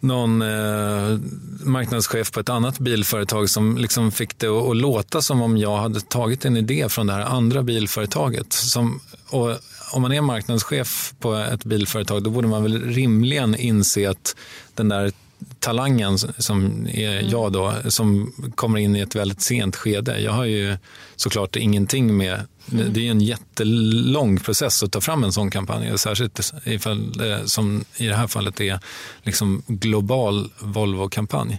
[0.00, 1.18] någon eh,
[1.64, 5.76] marknadschef på ett annat bilföretag som liksom fick det att, att låta som om jag
[5.76, 8.52] hade tagit en idé från det här andra bilföretaget.
[8.52, 9.50] Som, och
[9.92, 14.36] om man är marknadschef på ett bilföretag då borde man väl rimligen inse att
[14.74, 15.12] den där
[15.58, 20.20] talangen som är jag då, som kommer in i ett väldigt sent skede.
[20.20, 20.76] Jag har ju
[21.16, 25.98] såklart ingenting med det är en jättelång process att ta fram en sån kampanj.
[25.98, 28.80] Särskilt ifall som i det här fallet är
[29.22, 31.58] liksom global Volvo-kampanj.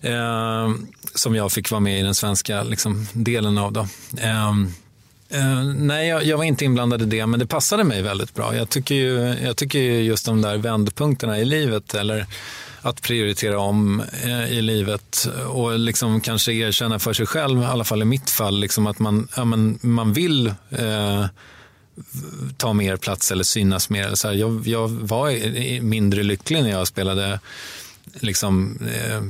[0.00, 0.70] Eh,
[1.14, 3.72] som jag fick vara med i den svenska liksom, delen av.
[3.72, 3.86] Då.
[4.18, 4.50] Eh,
[5.28, 8.56] eh, nej, jag, jag var inte inblandad i det, men det passade mig väldigt bra.
[8.56, 12.26] Jag tycker ju, jag tycker ju just de där vändpunkterna i livet, eller
[12.82, 17.84] att prioritera om eh, i livet och liksom kanske erkänna för sig själv, i alla
[17.84, 21.26] fall i mitt fall, liksom att man, ja, men, man vill eh,
[22.56, 24.14] ta mer plats eller synas mer.
[24.14, 27.40] Så här, jag, jag var mindre lycklig när jag spelade
[28.14, 29.20] liksom, eh,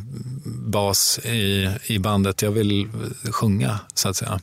[0.45, 2.43] bas i, i bandet.
[2.43, 2.89] Jag vill
[3.31, 4.41] sjunga, så att säga.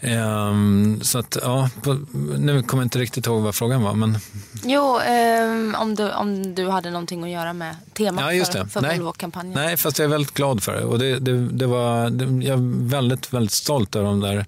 [0.00, 1.94] Ehm, så att, ja, på,
[2.38, 3.94] nu kommer jag inte riktigt ihåg vad frågan var.
[3.94, 4.18] Men,
[4.64, 8.58] Jo, ehm, om, du, om du hade någonting att göra med temat ja, just för,
[8.58, 8.68] det.
[8.68, 8.98] för Nej.
[8.98, 9.54] Volvo-kampanjen.
[9.54, 10.84] Nej, fast jag är väldigt glad för det.
[10.84, 14.46] Och det, det, det var, det, jag är väldigt, väldigt stolt över de där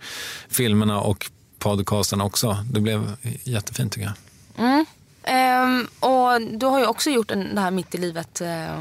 [0.49, 2.65] filmerna och podcasten också.
[2.73, 4.13] Det blev jättefint tycker
[4.57, 4.87] jag.
[5.23, 8.81] Ehm, och du har ju också gjort en, det här mitt i livet eh,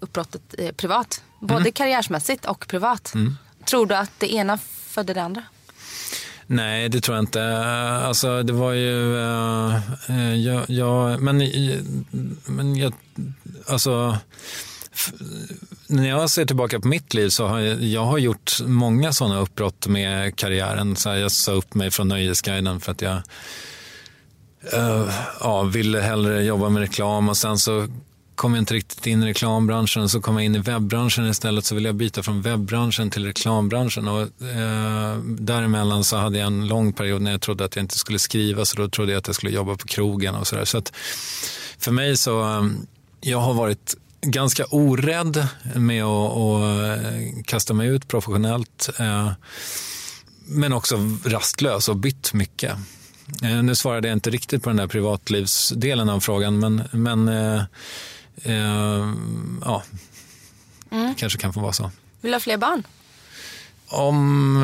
[0.00, 1.22] uppbrottet eh, privat.
[1.40, 1.72] Både Mm.
[1.72, 3.12] karriärsmässigt och privat.
[3.64, 5.42] Tror du att det ena födde det andra?
[6.46, 7.42] Nej, det tror jag inte.
[7.42, 9.18] Eh, alltså, det var ju...
[9.18, 9.74] Eh,
[10.08, 11.38] eh, uh, ja, ja, men,
[12.46, 12.92] men jag...
[13.66, 14.18] Alltså...
[15.86, 19.40] När jag ser tillbaka på mitt liv så har jag, jag har gjort många sådana
[19.40, 20.96] uppbrott med karriären.
[20.96, 23.22] Så här, jag sa upp mig från Nöjesguiden för att jag
[24.74, 27.88] uh, ja, ville hellre jobba med reklam och sen så
[28.36, 31.74] kom jag inte riktigt in i reklambranschen så kom jag in i webbranschen istället så
[31.74, 36.92] ville jag byta från webbranschen till reklambranschen och eh, däremellan så hade jag en lång
[36.92, 39.36] period när jag trodde att jag inte skulle skriva så då trodde jag att jag
[39.36, 40.64] skulle jobba på krogen och sådär.
[40.64, 40.92] Så att
[41.78, 42.64] för mig så, eh,
[43.20, 48.90] jag har varit ganska orädd med att, att eh, kasta mig ut professionellt.
[48.98, 49.32] Eh,
[50.46, 52.72] men också rastlös och bytt mycket.
[53.42, 57.62] Eh, nu svarade jag inte riktigt på den där privatlivsdelen av frågan, men, men eh,
[58.42, 59.14] eh, eh,
[59.64, 59.82] ja,
[60.90, 61.90] det kanske kan få vara så.
[62.20, 62.82] Vill du ha fler barn?
[63.88, 64.56] Om,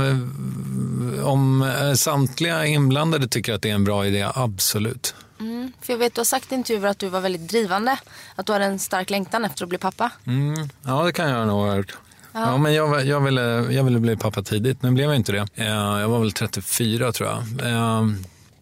[1.19, 5.15] eh, om eh, samtliga inblandade tycker att det är en bra idé, absolut.
[5.41, 5.73] Mm.
[5.81, 7.97] För jag vet du har sagt i intervjuer att du var väldigt drivande.
[8.35, 10.11] Att du hade en stark längtan efter att bli pappa.
[10.27, 11.97] Mm, ja, det kan jag nog ha gjort.
[12.33, 12.57] Ja.
[12.57, 15.47] men jag, jag, ville, jag ville bli pappa tidigt, nu blev jag inte det.
[15.55, 17.43] Eh, Jag var väl 34 tror jag.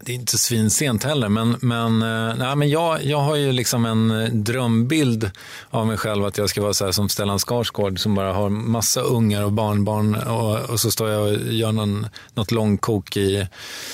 [0.01, 3.53] Eh, Det är inte svinsent heller, men, men, eh, nej, men jag, jag har ju
[3.53, 5.30] liksom en eh, drömbild
[5.70, 8.48] av mig själv att jag ska vara så här som Stellan Skarsgård som bara har
[8.48, 13.46] massa ungar och barnbarn och, och så står jag och gör någon, något långkok i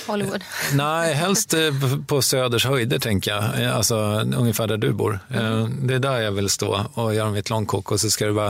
[0.07, 0.41] Hollywood.
[0.73, 1.59] Nej, helst eh,
[2.07, 3.61] på- Söders höjder tänker jag.
[3.63, 3.95] Eh, Alltså
[4.37, 5.19] ungefär där du bor.
[5.29, 8.31] Eh, Det är där jag vill stå och göra mitt långkok och så ska det
[8.31, 8.49] vara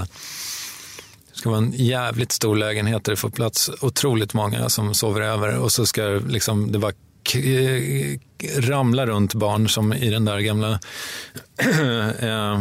[1.34, 5.22] det ska vara en jävligt stor lägenhet där det får plats otroligt många som sover
[5.22, 6.98] över och så ska liksom, det bara eh,
[8.60, 10.80] ramla runt barn som i den där gamla
[11.58, 12.60] eh, eh,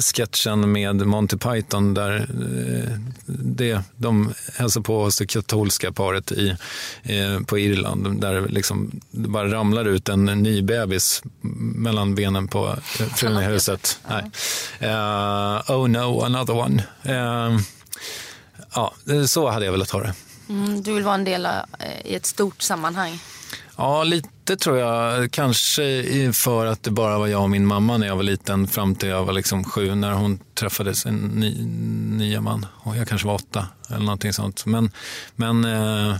[0.00, 6.56] sketchen med Monty Python där eh, det, de hälsar på hos det katolska paret i,
[7.02, 11.22] eh, på Irland där liksom det bara ramlar ut en ny bebis
[11.74, 12.68] mellan benen på
[13.00, 14.00] eh, frun i huset.
[14.08, 14.30] Nej.
[14.78, 16.82] Eh, oh no, another one.
[17.02, 17.58] Eh,
[18.74, 18.94] ja,
[19.26, 20.14] så hade jag velat ha det.
[20.48, 21.52] Mm, du vill vara en del eh,
[22.04, 23.18] i ett stort sammanhang.
[23.80, 25.30] Ja, lite tror jag.
[25.30, 28.94] Kanske för att det bara var jag och min mamma när jag var liten fram
[28.94, 31.64] till jag var liksom sju när hon träffade sin ny,
[32.16, 32.66] nya man.
[32.72, 34.66] Och jag kanske var åtta eller någonting sånt.
[34.66, 34.90] Men,
[35.36, 36.16] men, eh,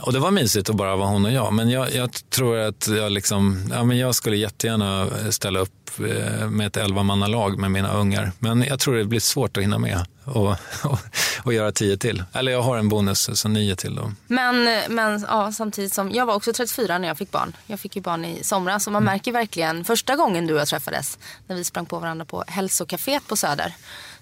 [0.00, 1.52] och det var mysigt att bara vara hon och jag.
[1.52, 6.50] Men jag, jag tror att jag, liksom, ja, men jag skulle jättegärna ställa upp eh,
[6.50, 8.32] med ett elvamannalag med mina ungar.
[8.38, 10.48] Men jag tror det blir svårt att hinna med och,
[10.84, 10.98] och,
[11.44, 12.24] och göra tio till.
[12.32, 14.12] Eller jag har en bonus, så nio till då.
[14.26, 14.64] Men,
[14.94, 17.56] men ja, samtidigt som, jag var också 34 när jag fick barn.
[17.66, 20.68] Jag fick ju barn i somras och man märker verkligen första gången du och jag
[20.68, 23.72] träffades när vi sprang på varandra på hälsokaféet på Söder.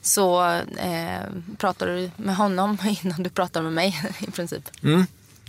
[0.02, 0.44] Så
[0.76, 1.20] eh,
[1.58, 4.62] pratade du med honom innan du pratade med mig i princip.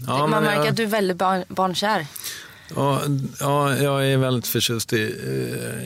[0.08, 2.08] Ja, man märker jag- att du är väldigt barn, barnkär.
[2.76, 3.02] Ja,
[3.40, 5.04] ja, jag är väldigt förtjust i,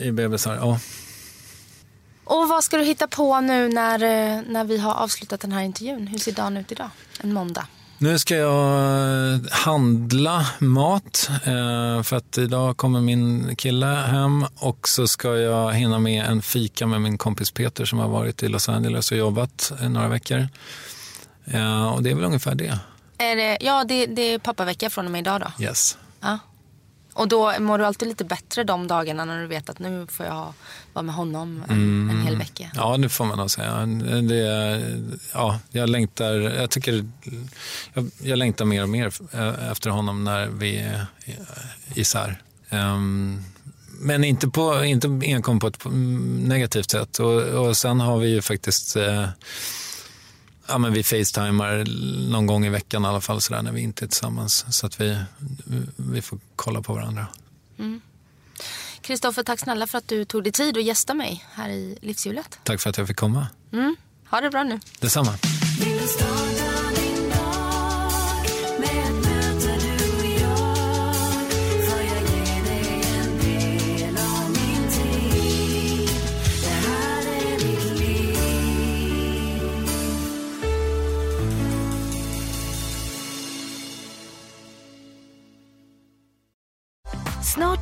[0.00, 0.54] eh, i bebisar.
[0.54, 0.80] Ja.
[2.28, 5.62] Och vad ska du hitta på nu när, eh, när vi har avslutat den här
[5.62, 6.06] intervjun?
[6.06, 6.90] Hur ser dagen ut idag?
[7.20, 7.66] En måndag.
[7.98, 14.88] Nu ska jag eh, handla mat eh, för att idag kommer min kille hem och
[14.88, 18.48] så ska jag hinna med en fika med min kompis Peter som har varit i
[18.48, 20.48] Los Angeles och jobbat några veckor.
[21.94, 22.78] Och det är väl ungefär det.
[23.18, 25.64] Är det, ja, det, det är pappavecka från och med idag då.
[25.64, 25.98] Yes.
[26.20, 26.38] Ja.
[27.18, 30.26] Och då mår du alltid lite bättre de dagarna när du vet att nu får
[30.26, 30.52] jag
[30.92, 32.70] vara med honom en, en hel vecka.
[32.74, 33.86] Ja, det får man nog säga.
[34.22, 35.02] Det, är-
[35.34, 37.04] ja, jag längtar, jag tycker,
[37.94, 39.12] jag, jag längtar mer och mer
[39.72, 41.06] efter honom när vi är
[41.94, 42.42] isär.
[42.70, 43.44] Ehm,
[44.00, 45.78] men inte, på, inte enkom på ett
[46.48, 47.18] negativt sätt.
[47.18, 49.28] Och, och sen har vi ju faktiskt, eh,
[50.68, 51.84] ja men vi facetimar
[52.30, 54.64] någon gång i veckan i alla fall sådär när vi inte är tillsammans.
[54.70, 55.18] Så att vi,
[55.96, 57.26] vi får kolla på varandra.
[59.00, 62.58] Kristoffer, tack snälla för att du tog dig tid att gästa mig här i Livshjulet.
[62.62, 63.46] Tack för att jag fick komma.
[63.72, 63.96] Mm.
[64.30, 64.80] Ha det bra nu.
[65.00, 65.34] Detsamma.